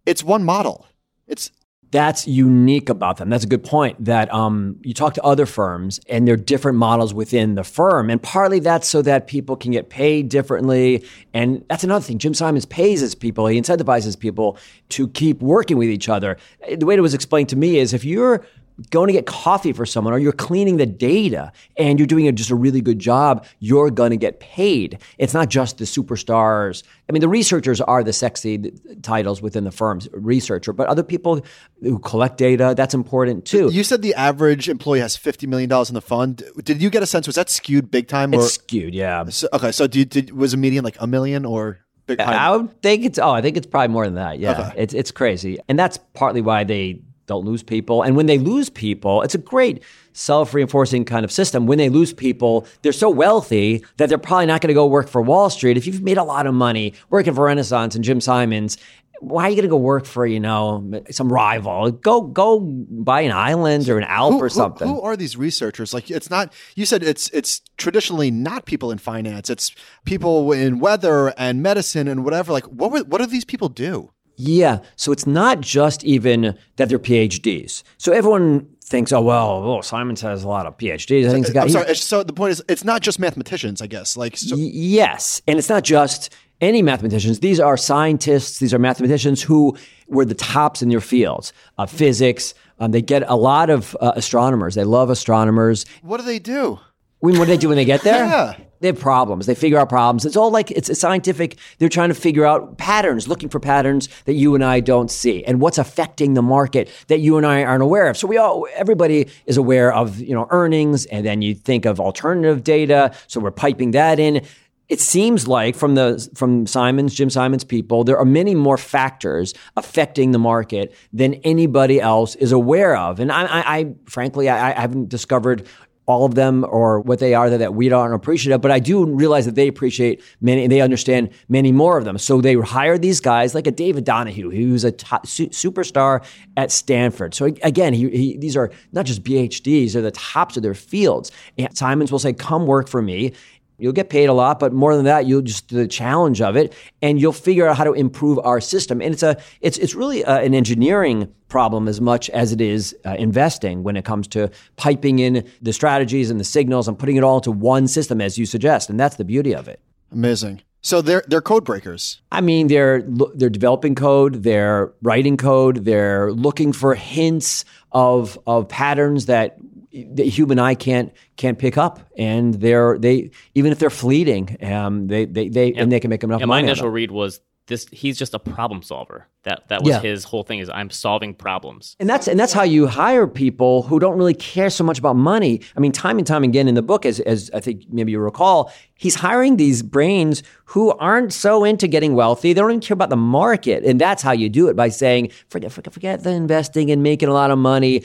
It's 0.06 0.24
one 0.24 0.44
model. 0.44 0.86
It's 1.26 1.50
that's 1.90 2.26
unique 2.26 2.88
about 2.88 3.16
them. 3.16 3.30
That's 3.30 3.44
a 3.44 3.48
good 3.48 3.64
point. 3.64 4.04
That 4.04 4.32
um, 4.32 4.76
you 4.82 4.92
talk 4.92 5.14
to 5.14 5.22
other 5.22 5.46
firms 5.46 6.00
and 6.08 6.26
there 6.26 6.34
are 6.34 6.38
different 6.38 6.76
models 6.76 7.14
within 7.14 7.54
the 7.54 7.64
firm, 7.64 8.10
and 8.10 8.22
partly 8.22 8.60
that's 8.60 8.88
so 8.88 9.00
that 9.02 9.26
people 9.26 9.56
can 9.56 9.72
get 9.72 9.88
paid 9.88 10.28
differently. 10.28 11.04
And 11.32 11.64
that's 11.68 11.84
another 11.84 12.04
thing. 12.04 12.18
Jim 12.18 12.34
Simons 12.34 12.66
pays 12.66 13.00
his 13.00 13.14
people. 13.14 13.46
He 13.46 13.60
incentivizes 13.60 14.18
people 14.18 14.58
to 14.90 15.08
keep 15.08 15.40
working 15.40 15.78
with 15.78 15.88
each 15.88 16.08
other. 16.08 16.36
The 16.76 16.84
way 16.84 16.96
it 16.96 17.00
was 17.00 17.14
explained 17.14 17.48
to 17.50 17.56
me 17.56 17.78
is 17.78 17.94
if 17.94 18.04
you're 18.04 18.44
going 18.90 19.08
to 19.08 19.12
get 19.12 19.26
coffee 19.26 19.72
for 19.72 19.84
someone 19.84 20.14
or 20.14 20.18
you're 20.18 20.32
cleaning 20.32 20.76
the 20.76 20.86
data 20.86 21.50
and 21.76 21.98
you're 21.98 22.06
doing 22.06 22.28
a, 22.28 22.32
just 22.32 22.50
a 22.50 22.54
really 22.54 22.80
good 22.80 22.98
job, 22.98 23.44
you're 23.58 23.90
going 23.90 24.10
to 24.10 24.16
get 24.16 24.38
paid. 24.40 24.98
It's 25.18 25.34
not 25.34 25.48
just 25.48 25.78
the 25.78 25.84
superstars. 25.84 26.82
I 27.08 27.12
mean, 27.12 27.20
the 27.20 27.28
researchers 27.28 27.80
are 27.80 28.04
the 28.04 28.12
sexy 28.12 28.72
titles 29.02 29.42
within 29.42 29.64
the 29.64 29.70
firms, 29.72 30.08
researcher, 30.12 30.72
but 30.72 30.86
other 30.88 31.02
people 31.02 31.44
who 31.82 31.98
collect 31.98 32.36
data, 32.36 32.74
that's 32.76 32.94
important 32.94 33.44
too. 33.44 33.70
you 33.72 33.82
said 33.82 34.02
the 34.02 34.14
average 34.14 34.68
employee 34.68 35.00
has 35.00 35.16
fifty 35.16 35.46
million 35.46 35.68
dollars 35.68 35.90
in 35.90 35.94
the 35.94 36.00
fund. 36.00 36.42
Did 36.62 36.80
you 36.82 36.90
get 36.90 37.02
a 37.02 37.06
sense? 37.06 37.26
Was 37.26 37.36
that 37.36 37.50
skewed 37.50 37.90
big 37.90 38.08
time? 38.08 38.32
Or 38.32 38.36
it's 38.40 38.54
skewed, 38.54 38.94
yeah. 38.94 39.24
so, 39.28 39.48
okay, 39.52 39.72
so 39.72 39.86
did, 39.86 40.10
did 40.10 40.32
was 40.32 40.54
a 40.54 40.56
median 40.56 40.84
like 40.84 40.96
a 41.00 41.06
million 41.06 41.44
or 41.44 41.78
big? 42.06 42.20
I 42.20 42.54
would 42.56 42.80
think 42.82 43.04
it's 43.04 43.18
oh, 43.18 43.30
I 43.30 43.42
think 43.42 43.56
it's 43.56 43.66
probably 43.66 43.88
more 43.88 44.04
than 44.04 44.14
that. 44.14 44.38
Yeah, 44.38 44.52
Okay. 44.52 44.72
it's 44.76 44.94
it's 44.94 45.10
crazy, 45.10 45.58
and 45.68 45.78
that's 45.78 45.98
partly 46.14 46.40
why 46.40 46.64
they 46.64 47.00
don't 47.28 47.44
lose 47.44 47.62
people. 47.62 48.02
And 48.02 48.16
when 48.16 48.26
they 48.26 48.38
lose 48.38 48.68
people, 48.68 49.22
it's 49.22 49.36
a 49.36 49.38
great 49.38 49.84
self-reinforcing 50.12 51.04
kind 51.04 51.24
of 51.24 51.30
system. 51.30 51.66
When 51.66 51.78
they 51.78 51.88
lose 51.88 52.12
people, 52.12 52.66
they're 52.82 52.92
so 52.92 53.08
wealthy 53.08 53.84
that 53.98 54.08
they're 54.08 54.18
probably 54.18 54.46
not 54.46 54.60
going 54.60 54.68
to 54.68 54.74
go 54.74 54.86
work 54.86 55.08
for 55.08 55.22
Wall 55.22 55.48
Street. 55.48 55.76
If 55.76 55.86
you've 55.86 56.02
made 56.02 56.18
a 56.18 56.24
lot 56.24 56.46
of 56.46 56.54
money 56.54 56.94
working 57.10 57.34
for 57.34 57.44
Renaissance 57.44 57.94
and 57.94 58.02
Jim 58.02 58.20
Simons. 58.20 58.76
Why 59.20 59.46
are 59.46 59.48
you 59.48 59.56
going 59.56 59.64
to 59.64 59.68
go 59.68 59.76
work 59.78 60.06
for 60.06 60.24
you 60.24 60.38
know 60.38 61.02
some 61.10 61.32
rival? 61.32 61.90
Go 61.90 62.20
go 62.20 62.60
buy 62.60 63.22
an 63.22 63.32
island 63.32 63.88
or 63.88 63.98
an 63.98 64.04
Alp 64.04 64.34
who, 64.34 64.38
or 64.38 64.42
who- 64.44 64.48
something. 64.54 64.86
Who, 64.86 65.00
are 65.00 65.16
these 65.16 65.36
researchers? 65.36 65.92
Like, 65.92 66.08
it's 66.08 66.30
not. 66.30 66.52
You 66.76 66.86
said 66.86 67.02
it's 67.02 67.28
it's 67.30 67.60
traditionally 67.76 68.30
not 68.30 68.64
people 68.64 68.92
in 68.92 68.98
finance. 68.98 69.50
It's 69.50 69.74
people 70.04 70.52
in 70.52 70.78
weather 70.78 71.34
and 71.36 71.60
medicine 71.64 72.06
and 72.06 72.24
whatever. 72.24 72.52
Like, 72.52 72.66
what 72.66 72.92
were, 72.92 73.00
what 73.00 73.18
do 73.18 73.26
these 73.26 73.44
people 73.44 73.68
do? 73.68 74.12
Yeah. 74.38 74.78
So 74.96 75.12
it's 75.12 75.26
not 75.26 75.60
just 75.60 76.04
even 76.04 76.56
that 76.76 76.88
they're 76.88 76.98
PhDs. 76.98 77.82
So 77.98 78.12
everyone 78.12 78.66
thinks, 78.82 79.12
oh, 79.12 79.20
well, 79.20 79.62
oh, 79.64 79.80
Simons 79.82 80.20
has 80.22 80.44
a 80.44 80.48
lot 80.48 80.64
of 80.64 80.78
PhDs. 80.78 81.28
I 81.28 81.32
think 81.32 81.46
he's 81.46 81.52
got. 81.54 81.68
Sorry. 81.70 81.94
So 81.94 82.22
the 82.22 82.32
point 82.32 82.52
is, 82.52 82.62
it's 82.68 82.84
not 82.84 83.02
just 83.02 83.18
mathematicians. 83.18 83.82
I 83.82 83.86
guess. 83.86 84.16
Like, 84.16 84.36
so, 84.36 84.56
Y- 84.56 84.70
yes. 84.72 85.42
And 85.46 85.58
it's 85.58 85.68
not 85.68 85.84
just 85.84 86.32
any 86.60 86.82
mathematicians. 86.82 87.40
These 87.40 87.60
are 87.60 87.76
scientists, 87.76 88.58
these 88.58 88.72
are 88.74 88.78
mathematicians 88.78 89.42
who 89.42 89.76
were 90.08 90.24
the 90.24 90.34
tops 90.34 90.82
in 90.82 90.88
their 90.88 91.00
fields 91.00 91.52
uh, 91.78 91.86
physics. 91.86 92.54
Um, 92.80 92.92
they 92.92 93.02
get 93.02 93.22
a 93.28 93.36
lot 93.36 93.70
of 93.70 93.96
uh, 94.00 94.12
astronomers. 94.16 94.74
They 94.74 94.84
love 94.84 95.10
astronomers. 95.10 95.84
what 96.02 96.18
do 96.18 96.22
they 96.24 96.38
do? 96.38 96.78
When, 97.20 97.38
what 97.38 97.46
do 97.46 97.50
they 97.50 97.56
do 97.56 97.68
when 97.68 97.76
they 97.76 97.84
get 97.84 98.02
there? 98.02 98.24
Yeah. 98.24 98.54
They 98.80 98.88
have 98.88 99.00
problems. 99.00 99.46
They 99.46 99.56
figure 99.56 99.78
out 99.78 99.88
problems. 99.88 100.24
It's 100.24 100.36
all 100.36 100.50
like 100.50 100.70
it's 100.70 100.88
a 100.88 100.94
scientific. 100.94 101.56
They're 101.78 101.88
trying 101.88 102.10
to 102.10 102.14
figure 102.14 102.44
out 102.44 102.78
patterns, 102.78 103.26
looking 103.26 103.48
for 103.48 103.58
patterns 103.58 104.08
that 104.26 104.34
you 104.34 104.54
and 104.54 104.64
I 104.64 104.80
don't 104.80 105.10
see, 105.10 105.44
and 105.44 105.60
what's 105.60 105.78
affecting 105.78 106.34
the 106.34 106.42
market 106.42 106.88
that 107.08 107.18
you 107.18 107.36
and 107.36 107.44
I 107.46 107.64
aren't 107.64 107.82
aware 107.82 108.08
of. 108.08 108.16
So 108.16 108.28
we 108.28 108.36
all, 108.36 108.68
everybody 108.74 109.28
is 109.46 109.56
aware 109.56 109.92
of 109.92 110.20
you 110.20 110.34
know 110.34 110.46
earnings, 110.50 111.06
and 111.06 111.26
then 111.26 111.42
you 111.42 111.54
think 111.54 111.86
of 111.86 111.98
alternative 111.98 112.62
data. 112.62 113.12
So 113.26 113.40
we're 113.40 113.50
piping 113.50 113.92
that 113.92 114.20
in. 114.20 114.44
It 114.88 115.00
seems 115.00 115.46
like 115.46 115.74
from 115.74 115.96
the 115.96 116.30
from 116.34 116.66
Simons, 116.66 117.14
Jim 117.14 117.30
Simons 117.30 117.64
people, 117.64 118.04
there 118.04 118.16
are 118.16 118.24
many 118.24 118.54
more 118.54 118.78
factors 118.78 119.54
affecting 119.76 120.30
the 120.30 120.38
market 120.38 120.94
than 121.12 121.34
anybody 121.44 122.00
else 122.00 122.36
is 122.36 122.52
aware 122.52 122.96
of. 122.96 123.20
And 123.20 123.30
I, 123.30 123.42
I, 123.42 123.78
I 123.78 123.94
frankly, 124.06 124.48
I, 124.48 124.70
I 124.70 124.80
haven't 124.80 125.10
discovered 125.10 125.66
all 126.08 126.24
of 126.24 126.34
them 126.34 126.64
or 126.68 127.00
what 127.00 127.18
they 127.18 127.34
are 127.34 127.50
that, 127.50 127.58
that 127.58 127.74
we 127.74 127.88
don't 127.88 128.12
appreciate 128.12 128.60
but 128.62 128.70
I 128.70 128.78
do 128.78 129.04
realize 129.04 129.44
that 129.44 129.54
they 129.54 129.68
appreciate 129.68 130.22
many 130.40 130.62
and 130.62 130.72
they 130.72 130.80
understand 130.80 131.30
many 131.48 131.70
more 131.70 131.98
of 131.98 132.04
them. 132.04 132.16
So 132.16 132.40
they 132.40 132.54
hired 132.54 133.02
these 133.02 133.20
guys 133.20 133.54
like 133.54 133.66
a 133.66 133.70
David 133.70 134.06
Donoho, 134.06 134.54
who's 134.54 134.84
a 134.84 134.90
top, 134.90 135.26
su- 135.26 135.48
superstar 135.48 136.24
at 136.56 136.72
Stanford. 136.72 137.34
So 137.34 137.44
again, 137.62 137.92
he, 137.92 138.08
he, 138.08 138.36
these 138.38 138.56
are 138.56 138.70
not 138.92 139.04
just 139.04 139.22
PhDs, 139.22 139.92
they're 139.92 140.02
the 140.02 140.10
tops 140.10 140.56
of 140.56 140.62
their 140.62 140.74
fields. 140.74 141.30
And 141.58 141.76
Simons 141.76 142.10
will 142.10 142.18
say, 142.18 142.32
come 142.32 142.66
work 142.66 142.88
for 142.88 143.02
me. 143.02 143.34
You'll 143.78 143.92
get 143.92 144.10
paid 144.10 144.26
a 144.26 144.32
lot, 144.32 144.58
but 144.58 144.72
more 144.72 144.96
than 144.96 145.04
that, 145.04 145.26
you'll 145.26 145.42
just 145.42 145.68
do 145.68 145.76
the 145.76 145.86
challenge 145.86 146.40
of 146.40 146.56
it, 146.56 146.74
and 147.00 147.20
you'll 147.20 147.32
figure 147.32 147.66
out 147.68 147.76
how 147.76 147.84
to 147.84 147.92
improve 147.92 148.38
our 148.40 148.60
system. 148.60 149.00
And 149.00 149.12
it's 149.14 149.22
a 149.22 149.36
it's 149.60 149.78
it's 149.78 149.94
really 149.94 150.24
uh 150.24 150.40
an 150.40 150.54
engineering 150.54 151.32
problem 151.48 151.88
as 151.88 152.00
much 152.00 152.28
as 152.30 152.52
it 152.52 152.60
is 152.60 152.94
uh, 153.06 153.14
investing 153.18 153.82
when 153.82 153.96
it 153.96 154.04
comes 154.04 154.28
to 154.28 154.50
piping 154.76 155.18
in 155.18 155.48
the 155.62 155.72
strategies 155.72 156.30
and 156.30 156.38
the 156.38 156.44
signals 156.44 156.88
and 156.88 156.98
putting 156.98 157.16
it 157.16 157.24
all 157.24 157.38
into 157.38 157.50
one 157.50 157.88
system, 157.88 158.20
as 158.20 158.36
you 158.36 158.46
suggest. 158.46 158.90
And 158.90 159.00
that's 159.00 159.16
the 159.16 159.24
beauty 159.24 159.54
of 159.54 159.68
it. 159.68 159.80
Amazing. 160.12 160.62
So 160.80 161.02
they're 161.02 161.24
they're 161.26 161.40
code 161.40 161.64
breakers. 161.64 162.20
I 162.30 162.40
mean, 162.40 162.68
they're 162.68 163.02
they're 163.34 163.50
developing 163.50 163.94
code, 163.94 164.42
they're 164.42 164.92
writing 165.02 165.36
code, 165.36 165.84
they're 165.84 166.32
looking 166.32 166.72
for 166.72 166.94
hints 166.94 167.64
of 167.92 168.38
of 168.46 168.68
patterns 168.68 169.26
that 169.26 169.58
the 169.92 170.24
human 170.24 170.58
eye 170.58 170.74
can't 170.74 171.12
can't 171.36 171.58
pick 171.58 171.78
up, 171.78 172.00
and 172.16 172.54
they're 172.54 172.98
they 172.98 173.30
even 173.54 173.72
if 173.72 173.78
they're 173.78 173.90
fleeting, 173.90 174.56
um, 174.64 175.06
they 175.06 175.24
they, 175.24 175.48
they 175.48 175.72
and 175.74 175.90
they 175.90 176.00
can 176.00 176.10
make 176.10 176.22
enough 176.24 176.40
Yeah, 176.40 176.46
my 176.46 176.56
money. 176.56 176.64
on 176.64 176.68
initial 176.70 176.90
read 176.90 177.10
was 177.10 177.40
this. 177.68 177.86
He's 177.92 178.18
just 178.18 178.34
a 178.34 178.38
problem 178.38 178.82
solver. 178.82 179.26
That 179.44 179.68
that 179.68 179.82
was 179.82 179.90
Yeah. 179.90 180.00
his 180.00 180.24
whole 180.24 180.42
thing. 180.42 180.58
Is 180.58 180.68
I'm 180.68 180.90
solving 180.90 181.32
problems. 181.32 181.96
And 182.00 182.08
that's 182.08 182.26
and 182.26 182.38
that's 182.38 182.52
how 182.52 182.64
you 182.64 182.86
hire 182.88 183.26
people 183.26 183.82
who 183.84 183.98
don't 184.00 184.18
really 184.18 184.34
care 184.34 184.68
so 184.68 184.82
much 184.84 184.98
about 184.98 185.16
money. 185.16 185.60
I 185.76 185.80
mean, 185.80 185.92
time 185.92 186.18
and 186.18 186.26
time 186.26 186.42
again 186.44 186.66
in 186.68 186.74
the 186.74 186.82
book, 186.82 187.06
as 187.06 187.20
as 187.20 187.50
I 187.54 187.60
think 187.60 187.84
maybe 187.90 188.12
you 188.12 188.18
recall, 188.18 188.72
he's 188.94 189.14
hiring 189.14 189.56
these 189.56 189.82
brains 189.82 190.42
who 190.64 190.90
aren't 190.98 191.32
so 191.32 191.64
into 191.64 191.86
getting 191.86 192.14
wealthy. 192.14 192.52
They 192.52 192.60
don't 192.60 192.70
even 192.70 192.80
care 192.80 192.94
about 192.94 193.10
the 193.10 193.16
market, 193.16 193.84
and 193.84 194.00
that's 194.00 194.22
how 194.22 194.32
you 194.32 194.48
do 194.48 194.68
it 194.68 194.74
by 194.76 194.88
saying, 194.88 195.30
forget 195.48 195.70
forget, 195.72 195.92
forget 195.94 196.24
the 196.24 196.30
investing 196.32 196.90
and 196.90 197.02
making 197.02 197.28
a 197.28 197.32
lot 197.32 197.50
of 197.50 197.58
money. 197.58 198.02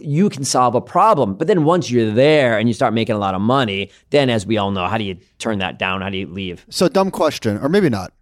You 0.00 0.28
can 0.28 0.44
solve 0.44 0.74
a 0.74 0.80
problem, 0.80 1.34
but 1.34 1.46
then 1.46 1.64
once 1.64 1.90
you're 1.90 2.10
there 2.10 2.58
and 2.58 2.68
you 2.68 2.74
start 2.74 2.92
making 2.92 3.14
a 3.14 3.18
lot 3.18 3.34
of 3.34 3.40
money, 3.40 3.90
then 4.10 4.28
as 4.30 4.46
we 4.46 4.58
all 4.58 4.72
know, 4.72 4.86
how 4.88 4.98
do 4.98 5.04
you 5.04 5.16
turn 5.38 5.58
that 5.60 5.78
down? 5.78 6.02
How 6.02 6.10
do 6.10 6.18
you 6.18 6.26
leave? 6.26 6.66
So 6.68 6.88
dumb 6.88 7.10
question, 7.10 7.58
or 7.62 7.68
maybe 7.68 7.88
not. 7.88 8.12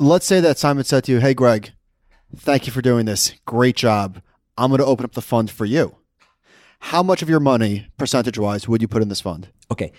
Let's 0.00 0.26
say 0.26 0.40
that 0.40 0.58
Simon 0.58 0.84
said 0.84 1.04
to 1.04 1.12
you, 1.12 1.18
"Hey, 1.20 1.34
Greg, 1.34 1.72
thank 2.36 2.66
you 2.66 2.72
for 2.72 2.82
doing 2.82 3.06
this. 3.06 3.34
Great 3.46 3.76
job. 3.76 4.20
I'm 4.56 4.70
going 4.70 4.78
to 4.78 4.84
open 4.86 5.04
up 5.04 5.12
the 5.12 5.22
fund 5.22 5.50
for 5.50 5.64
you. 5.64 5.96
How 6.80 7.02
much 7.02 7.22
of 7.22 7.28
your 7.28 7.40
money, 7.40 7.88
percentage 7.96 8.38
wise, 8.38 8.68
would 8.68 8.80
you 8.82 8.88
put 8.88 9.02
in 9.02 9.08
this 9.08 9.20
fund? 9.20 9.48
Okay, 9.70 9.92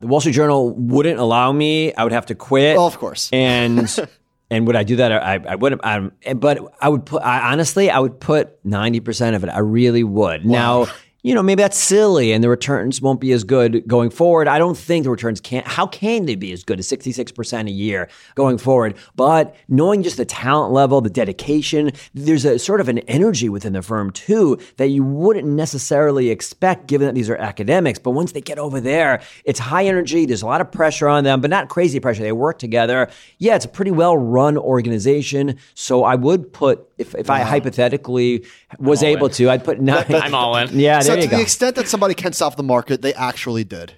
the 0.00 0.06
Wall 0.06 0.20
Street 0.20 0.32
Journal 0.32 0.70
wouldn't 0.74 1.18
allow 1.18 1.52
me. 1.52 1.92
I 1.94 2.04
would 2.04 2.12
have 2.12 2.26
to 2.26 2.34
quit. 2.34 2.76
Well, 2.76 2.86
of 2.86 2.98
course. 2.98 3.28
and 3.32 3.94
and 4.50 4.66
would 4.66 4.76
I 4.76 4.84
do 4.84 4.96
that? 4.96 5.12
I, 5.12 5.34
I 5.46 5.54
would. 5.54 5.78
Um, 5.84 6.12
but 6.36 6.58
I 6.80 6.88
would 6.88 7.04
put. 7.04 7.22
I, 7.22 7.52
honestly, 7.52 7.90
I 7.90 7.98
would 7.98 8.20
put 8.20 8.64
ninety 8.64 9.00
percent 9.00 9.36
of 9.36 9.44
it. 9.44 9.48
I 9.48 9.58
really 9.58 10.04
would. 10.04 10.46
Now, 10.46 10.86
you 11.22 11.34
know, 11.34 11.42
maybe 11.42 11.62
that's 11.62 11.78
silly 11.78 12.32
and 12.32 12.42
the 12.42 12.48
returns 12.48 13.00
won't 13.00 13.20
be 13.20 13.32
as 13.32 13.44
good 13.44 13.86
going 13.86 14.10
forward. 14.10 14.48
I 14.48 14.58
don't 14.58 14.76
think 14.76 15.04
the 15.04 15.10
returns 15.10 15.40
can't, 15.40 15.66
how 15.66 15.86
can 15.86 16.26
they 16.26 16.34
be 16.34 16.52
as 16.52 16.64
good 16.64 16.80
as 16.80 16.88
66% 16.88 17.68
a 17.68 17.70
year 17.70 18.08
going 18.34 18.58
forward? 18.58 18.96
But 19.14 19.54
knowing 19.68 20.02
just 20.02 20.16
the 20.16 20.24
talent 20.24 20.72
level, 20.72 21.00
the 21.00 21.10
dedication, 21.10 21.92
there's 22.12 22.44
a 22.44 22.58
sort 22.58 22.80
of 22.80 22.88
an 22.88 22.98
energy 23.00 23.48
within 23.48 23.72
the 23.72 23.82
firm 23.82 24.10
too 24.10 24.58
that 24.78 24.88
you 24.88 25.04
wouldn't 25.04 25.46
necessarily 25.46 26.30
expect 26.30 26.88
given 26.88 27.06
that 27.06 27.14
these 27.14 27.30
are 27.30 27.36
academics. 27.36 28.00
But 28.00 28.10
once 28.10 28.32
they 28.32 28.40
get 28.40 28.58
over 28.58 28.80
there, 28.80 29.22
it's 29.44 29.60
high 29.60 29.84
energy. 29.84 30.26
There's 30.26 30.42
a 30.42 30.46
lot 30.46 30.60
of 30.60 30.72
pressure 30.72 31.08
on 31.08 31.22
them, 31.22 31.40
but 31.40 31.50
not 31.50 31.68
crazy 31.68 32.00
pressure. 32.00 32.22
They 32.22 32.32
work 32.32 32.58
together. 32.58 33.08
Yeah, 33.38 33.54
it's 33.54 33.64
a 33.64 33.68
pretty 33.68 33.92
well 33.92 34.16
run 34.16 34.58
organization. 34.58 35.58
So 35.74 36.02
I 36.02 36.16
would 36.16 36.52
put, 36.52 36.88
if, 37.02 37.14
if 37.14 37.28
I 37.30 37.42
uh-huh. 37.42 37.50
hypothetically 37.50 38.46
was 38.78 39.02
able 39.02 39.26
in. 39.26 39.32
to, 39.34 39.50
I'd 39.50 39.64
put 39.64 39.80
nine. 39.80 40.06
I'm 40.08 40.34
all 40.34 40.56
in. 40.56 40.78
Yeah, 40.78 41.00
So 41.00 41.12
there 41.12 41.22
to 41.22 41.28
go. 41.28 41.36
the 41.36 41.42
extent 41.42 41.76
that 41.76 41.88
somebody 41.88 42.14
can 42.14 42.32
solve 42.32 42.56
the 42.56 42.62
market, 42.62 43.02
they 43.02 43.14
actually 43.14 43.64
did. 43.64 43.94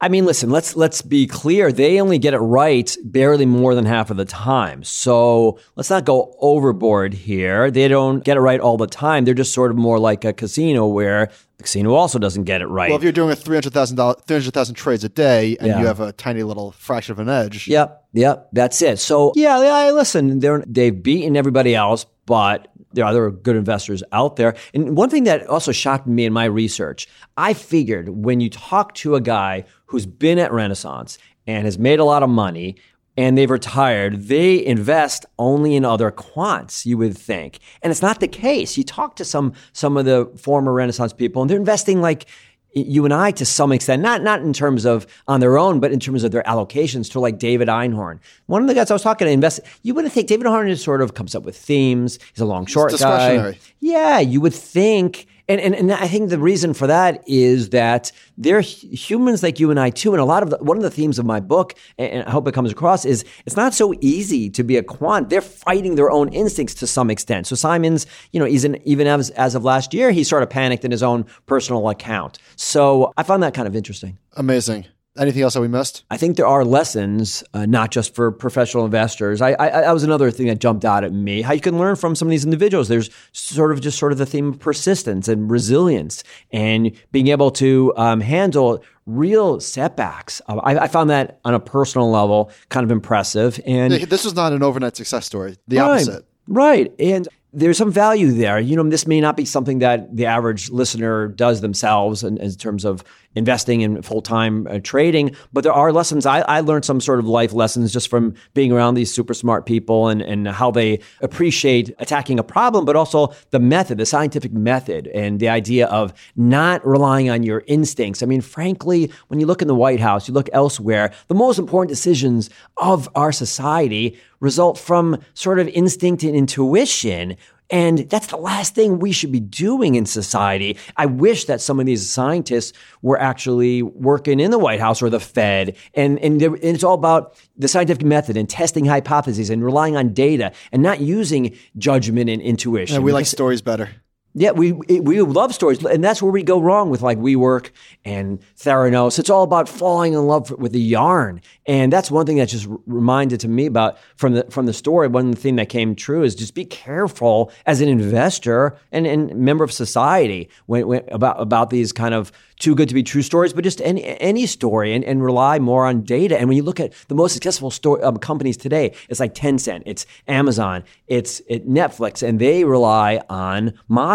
I 0.00 0.08
mean, 0.08 0.26
listen, 0.26 0.50
let's 0.50 0.76
let's 0.76 1.00
be 1.00 1.26
clear. 1.26 1.72
They 1.72 2.00
only 2.00 2.18
get 2.18 2.34
it 2.34 2.38
right 2.38 2.94
barely 3.04 3.46
more 3.46 3.74
than 3.74 3.86
half 3.86 4.10
of 4.10 4.16
the 4.18 4.24
time. 4.24 4.82
So 4.82 5.58
let's 5.76 5.88
not 5.88 6.04
go 6.04 6.36
overboard 6.40 7.14
here. 7.14 7.70
They 7.70 7.88
don't 7.88 8.22
get 8.22 8.36
it 8.36 8.40
right 8.40 8.60
all 8.60 8.76
the 8.76 8.88
time. 8.88 9.24
They're 9.24 9.32
just 9.34 9.54
sort 9.54 9.70
of 9.70 9.78
more 9.78 9.98
like 9.98 10.24
a 10.24 10.32
casino 10.34 10.86
where 10.88 11.30
the 11.56 11.62
casino 11.62 11.94
also 11.94 12.18
doesn't 12.18 12.44
get 12.44 12.60
it 12.60 12.66
right. 12.66 12.90
Well, 12.90 12.98
if 12.98 13.02
you're 13.04 13.12
doing 13.12 13.30
a 13.30 13.36
three 13.36 13.56
hundred 13.56 13.72
thousand 13.72 13.96
dollars, 13.96 14.16
three 14.26 14.36
hundred 14.36 14.52
thousand 14.52 14.74
trades 14.74 15.04
a 15.04 15.08
day, 15.08 15.56
and 15.58 15.68
Yeah. 15.68 15.80
you 15.80 15.86
have 15.86 16.00
a 16.00 16.12
tiny 16.12 16.42
little 16.42 16.72
fraction 16.72 17.12
of 17.12 17.18
an 17.20 17.28
edge, 17.30 17.68
Yep, 17.68 18.04
yep, 18.12 18.48
that's 18.52 18.82
it. 18.82 18.98
So 18.98 19.32
yeah, 19.36 19.62
yeah. 19.62 19.92
Listen, 19.92 20.40
they're 20.40 20.64
they've 20.66 21.02
beaten 21.02 21.34
everybody 21.36 21.74
else, 21.74 22.04
but 22.26 22.68
there 22.92 23.04
are 23.04 23.08
other 23.08 23.30
good 23.30 23.56
investors 23.56 24.02
out 24.12 24.36
there. 24.36 24.54
And 24.72 24.96
one 24.96 25.10
thing 25.10 25.24
that 25.24 25.46
also 25.46 25.72
shocked 25.72 26.06
me 26.06 26.24
in 26.24 26.32
my 26.32 26.44
research, 26.44 27.08
I 27.36 27.52
figured 27.52 28.08
when 28.08 28.40
you 28.40 28.50
talk 28.50 28.94
to 28.96 29.14
a 29.14 29.20
guy 29.20 29.64
who's 29.86 30.06
been 30.06 30.38
at 30.38 30.52
Renaissance 30.52 31.18
and 31.46 31.64
has 31.64 31.78
made 31.78 32.00
a 32.00 32.04
lot 32.04 32.22
of 32.22 32.30
money. 32.30 32.76
And 33.16 33.38
they've 33.38 33.48
retired, 33.48 34.22
they 34.22 34.66
invest 34.66 35.24
only 35.38 35.76
in 35.76 35.84
other 35.84 36.10
quants, 36.10 36.84
you 36.84 36.98
would 36.98 37.16
think. 37.16 37.60
And 37.80 37.92
it's 37.92 38.02
not 38.02 38.18
the 38.18 38.26
case. 38.26 38.76
You 38.76 38.82
talk 38.82 39.14
to 39.16 39.24
some 39.24 39.52
some 39.72 39.96
of 39.96 40.04
the 40.04 40.32
former 40.36 40.72
Renaissance 40.72 41.12
people, 41.12 41.40
and 41.40 41.48
they're 41.48 41.56
investing 41.56 42.00
like 42.00 42.26
you 42.74 43.04
and 43.04 43.14
I 43.14 43.30
to 43.32 43.44
some 43.44 43.72
extent, 43.72 44.02
not 44.02 44.22
not 44.22 44.40
in 44.40 44.52
terms 44.52 44.84
of 44.84 45.06
on 45.28 45.40
their 45.40 45.58
own, 45.58 45.80
but 45.80 45.92
in 45.92 46.00
terms 46.00 46.24
of 46.24 46.32
their 46.32 46.42
allocations 46.42 47.10
to 47.12 47.20
like 47.20 47.38
David 47.38 47.68
Einhorn. 47.68 48.18
One 48.46 48.62
of 48.62 48.68
the 48.68 48.74
guys 48.74 48.90
I 48.90 48.94
was 48.94 49.02
talking 49.02 49.26
to 49.26 49.32
invest. 49.32 49.60
You 49.82 49.94
wouldn't 49.94 50.12
think 50.12 50.28
David 50.28 50.46
Einhorn 50.46 50.68
is 50.68 50.82
sort 50.82 51.02
of 51.02 51.14
comes 51.14 51.34
up 51.34 51.44
with 51.44 51.56
themes. 51.56 52.18
He's 52.32 52.40
a 52.40 52.46
long 52.46 52.66
short 52.66 52.92
guy. 52.98 53.58
Yeah, 53.80 54.18
you 54.20 54.40
would 54.40 54.54
think. 54.54 55.26
And, 55.48 55.60
and, 55.60 55.74
and 55.74 55.92
I 55.92 56.08
think 56.08 56.30
the 56.30 56.38
reason 56.38 56.72
for 56.72 56.86
that 56.86 57.22
is 57.26 57.70
that 57.70 58.10
they're 58.38 58.62
humans 58.62 59.42
like 59.42 59.60
you 59.60 59.70
and 59.70 59.78
I 59.78 59.90
too. 59.90 60.12
And 60.12 60.20
a 60.20 60.24
lot 60.24 60.42
of 60.42 60.50
the, 60.50 60.56
one 60.58 60.76
of 60.76 60.82
the 60.82 60.90
themes 60.90 61.18
of 61.18 61.26
my 61.26 61.40
book, 61.40 61.74
and 61.98 62.24
I 62.24 62.30
hope 62.30 62.48
it 62.48 62.54
comes 62.54 62.72
across, 62.72 63.04
is 63.04 63.24
it's 63.44 63.56
not 63.56 63.74
so 63.74 63.92
easy 64.00 64.48
to 64.50 64.64
be 64.64 64.76
a 64.76 64.82
quant. 64.82 65.28
They're 65.28 65.42
fighting 65.42 65.96
their 65.96 66.10
own 66.10 66.32
instincts 66.32 66.74
to 66.76 66.86
some 66.86 67.10
extent. 67.10 67.46
So 67.46 67.56
Simons, 67.56 68.06
you 68.32 68.40
know, 68.40 68.46
he's 68.46 68.64
even 68.64 69.06
as, 69.06 69.30
as 69.30 69.54
of 69.54 69.64
last 69.64 69.92
year, 69.92 70.10
he 70.12 70.24
sort 70.24 70.42
of 70.42 70.48
panicked 70.48 70.84
in 70.84 70.90
his 70.90 71.02
own 71.02 71.26
personal 71.44 71.88
account. 71.90 72.38
So 72.56 73.12
I 73.16 73.22
found 73.22 73.42
that 73.42 73.52
kind 73.52 73.68
of 73.68 73.76
interesting. 73.76 74.18
amazing. 74.36 74.86
Anything 75.16 75.42
else 75.42 75.54
that 75.54 75.60
we 75.60 75.68
missed? 75.68 76.04
I 76.10 76.16
think 76.16 76.36
there 76.36 76.46
are 76.46 76.64
lessons, 76.64 77.44
uh, 77.54 77.66
not 77.66 77.92
just 77.92 78.16
for 78.16 78.32
professional 78.32 78.84
investors. 78.84 79.40
I, 79.40 79.50
I, 79.56 79.70
that 79.70 79.92
was 79.92 80.02
another 80.02 80.28
thing 80.32 80.48
that 80.48 80.58
jumped 80.58 80.84
out 80.84 81.04
at 81.04 81.12
me. 81.12 81.40
How 81.42 81.52
you 81.52 81.60
can 81.60 81.78
learn 81.78 81.94
from 81.94 82.16
some 82.16 82.26
of 82.26 82.30
these 82.30 82.44
individuals. 82.44 82.88
There's 82.88 83.10
sort 83.30 83.70
of 83.70 83.80
just 83.80 83.96
sort 83.96 84.10
of 84.10 84.18
the 84.18 84.26
theme 84.26 84.48
of 84.48 84.58
persistence 84.58 85.28
and 85.28 85.48
resilience 85.48 86.24
and 86.50 86.90
being 87.12 87.28
able 87.28 87.52
to 87.52 87.92
um, 87.96 88.20
handle 88.20 88.82
real 89.06 89.60
setbacks. 89.60 90.42
Uh, 90.48 90.56
I, 90.56 90.78
I 90.84 90.88
found 90.88 91.10
that 91.10 91.38
on 91.44 91.54
a 91.54 91.60
personal 91.60 92.10
level 92.10 92.50
kind 92.70 92.82
of 92.82 92.90
impressive. 92.90 93.60
And 93.64 93.92
This 93.92 94.24
was 94.24 94.34
not 94.34 94.52
an 94.52 94.64
overnight 94.64 94.96
success 94.96 95.26
story. 95.26 95.56
The 95.68 95.76
Right. 95.78 95.90
opposite. 96.02 96.24
Right. 96.48 96.92
And 96.98 97.28
there's 97.52 97.78
some 97.78 97.92
value 97.92 98.32
there. 98.32 98.58
You 98.58 98.74
know, 98.74 98.82
this 98.82 99.06
may 99.06 99.20
not 99.20 99.36
be 99.36 99.44
something 99.44 99.78
that 99.78 100.16
the 100.16 100.26
average 100.26 100.70
listener 100.70 101.28
does 101.28 101.60
themselves 101.60 102.24
in, 102.24 102.36
in 102.38 102.50
terms 102.54 102.84
of 102.84 103.04
investing 103.34 103.80
in 103.80 104.02
full 104.02 104.22
time 104.22 104.66
uh, 104.66 104.78
trading, 104.82 105.34
but 105.52 105.64
there 105.64 105.72
are 105.72 105.92
lessons. 105.92 106.26
I, 106.26 106.40
I 106.40 106.60
learned 106.60 106.84
some 106.84 107.00
sort 107.00 107.18
of 107.18 107.26
life 107.26 107.52
lessons 107.52 107.92
just 107.92 108.08
from 108.08 108.34
being 108.54 108.72
around 108.72 108.94
these 108.94 109.12
super 109.12 109.34
smart 109.34 109.66
people 109.66 110.08
and, 110.08 110.22
and 110.22 110.48
how 110.48 110.70
they 110.70 111.00
appreciate 111.20 111.94
attacking 111.98 112.38
a 112.38 112.44
problem, 112.44 112.84
but 112.84 112.96
also 112.96 113.32
the 113.50 113.58
method, 113.58 113.98
the 113.98 114.06
scientific 114.06 114.52
method, 114.52 115.08
and 115.08 115.40
the 115.40 115.48
idea 115.48 115.86
of 115.86 116.12
not 116.36 116.86
relying 116.86 117.30
on 117.30 117.42
your 117.42 117.62
instincts. 117.66 118.22
I 118.22 118.26
mean, 118.26 118.40
frankly, 118.40 119.10
when 119.28 119.40
you 119.40 119.46
look 119.46 119.62
in 119.62 119.68
the 119.68 119.74
White 119.74 120.00
House, 120.00 120.28
you 120.28 120.34
look 120.34 120.48
elsewhere, 120.52 121.12
the 121.28 121.34
most 121.34 121.58
important 121.58 121.88
decisions 121.88 122.50
of 122.76 123.08
our 123.14 123.32
society 123.32 124.18
result 124.40 124.78
from 124.78 125.18
sort 125.32 125.58
of 125.58 125.66
instinct 125.68 126.22
and 126.22 126.36
intuition. 126.36 127.36
And 127.74 128.08
that's 128.08 128.28
the 128.28 128.36
last 128.36 128.76
thing 128.76 129.00
we 129.00 129.10
should 129.10 129.32
be 129.32 129.40
doing 129.40 129.96
in 129.96 130.06
society. 130.06 130.78
I 130.96 131.06
wish 131.06 131.46
that 131.46 131.60
some 131.60 131.80
of 131.80 131.86
these 131.86 132.08
scientists 132.08 132.72
were 133.02 133.20
actually 133.20 133.82
working 133.82 134.38
in 134.38 134.52
the 134.52 134.60
White 134.60 134.78
House 134.78 135.02
or 135.02 135.10
the 135.10 135.18
Fed. 135.18 135.76
And, 135.92 136.20
and, 136.20 136.40
and 136.40 136.56
it's 136.62 136.84
all 136.84 136.94
about 136.94 137.34
the 137.56 137.66
scientific 137.66 138.04
method 138.04 138.36
and 138.36 138.48
testing 138.48 138.84
hypotheses 138.84 139.50
and 139.50 139.64
relying 139.64 139.96
on 139.96 140.12
data 140.12 140.52
and 140.70 140.84
not 140.84 141.00
using 141.00 141.56
judgment 141.76 142.30
and 142.30 142.40
intuition. 142.40 142.94
And 142.94 143.04
we 143.04 143.10
like 143.10 143.26
stories 143.26 143.60
better. 143.60 143.90
Yeah, 144.36 144.50
we 144.50 144.72
we 144.72 145.20
love 145.20 145.54
stories, 145.54 145.84
and 145.84 146.02
that's 146.02 146.20
where 146.20 146.32
we 146.32 146.42
go 146.42 146.60
wrong 146.60 146.90
with 146.90 147.02
like 147.02 147.18
WeWork 147.18 147.70
and 148.04 148.40
Theranos. 148.56 149.16
It's 149.20 149.30
all 149.30 149.44
about 149.44 149.68
falling 149.68 150.12
in 150.12 150.26
love 150.26 150.50
with 150.50 150.72
the 150.72 150.80
yarn, 150.80 151.40
and 151.66 151.92
that's 151.92 152.10
one 152.10 152.26
thing 152.26 152.38
that 152.38 152.48
just 152.48 152.66
reminded 152.86 153.38
to 153.40 153.48
me 153.48 153.66
about 153.66 153.96
from 154.16 154.34
the 154.34 154.44
from 154.50 154.66
the 154.66 154.72
story. 154.72 155.06
One 155.06 155.34
thing 155.34 155.54
that 155.56 155.68
came 155.68 155.94
true 155.94 156.24
is 156.24 156.34
just 156.34 156.54
be 156.54 156.64
careful 156.64 157.52
as 157.64 157.80
an 157.80 157.88
investor 157.88 158.76
and, 158.90 159.06
and 159.06 159.32
member 159.36 159.62
of 159.62 159.70
society 159.70 160.48
when, 160.66 160.88
when 160.88 161.04
about 161.12 161.40
about 161.40 161.70
these 161.70 161.92
kind 161.92 162.12
of 162.12 162.32
too 162.58 162.74
good 162.74 162.88
to 162.88 162.94
be 162.94 163.02
true 163.02 163.22
stories, 163.22 163.52
but 163.52 163.62
just 163.62 163.80
any 163.82 164.02
any 164.18 164.46
story, 164.46 164.94
and, 164.94 165.04
and 165.04 165.22
rely 165.22 165.60
more 165.60 165.86
on 165.86 166.02
data. 166.02 166.36
And 166.36 166.48
when 166.48 166.56
you 166.56 166.64
look 166.64 166.80
at 166.80 166.92
the 167.06 167.14
most 167.14 167.34
successful 167.34 167.70
store, 167.70 168.04
um, 168.04 168.16
companies 168.16 168.56
today, 168.56 168.94
it's 169.08 169.20
like 169.20 169.34
Tencent, 169.34 169.84
it's 169.86 170.06
Amazon, 170.26 170.82
it's 171.06 171.40
it, 171.48 171.68
Netflix, 171.68 172.26
and 172.26 172.40
they 172.40 172.64
rely 172.64 173.20
on 173.28 173.74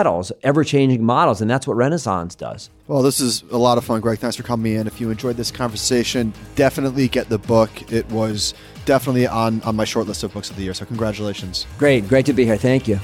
models, 0.09 0.31
ever 0.43 0.63
changing 0.63 1.03
models, 1.03 1.41
and 1.41 1.49
that's 1.49 1.67
what 1.67 1.77
Renaissance 1.77 2.35
does. 2.35 2.69
Well, 2.87 3.03
this 3.03 3.19
is 3.19 3.43
a 3.51 3.57
lot 3.57 3.77
of 3.77 3.85
fun, 3.85 4.01
Greg. 4.01 4.19
Thanks 4.19 4.35
for 4.35 4.43
coming 4.43 4.73
in. 4.73 4.87
If 4.87 4.99
you 4.99 5.11
enjoyed 5.11 5.37
this 5.37 5.51
conversation, 5.51 6.33
definitely 6.55 7.07
get 7.07 7.29
the 7.29 7.37
book. 7.37 7.91
It 7.91 8.09
was 8.09 8.53
definitely 8.85 9.27
on, 9.27 9.61
on 9.61 9.75
my 9.75 9.85
short 9.85 10.07
list 10.07 10.23
of 10.23 10.33
books 10.33 10.49
of 10.49 10.55
the 10.55 10.63
year. 10.63 10.73
So, 10.73 10.85
congratulations. 10.85 11.67
Great, 11.77 12.07
great 12.07 12.25
to 12.25 12.33
be 12.33 12.45
here. 12.45 12.57
Thank 12.57 12.87
you. 12.87 12.99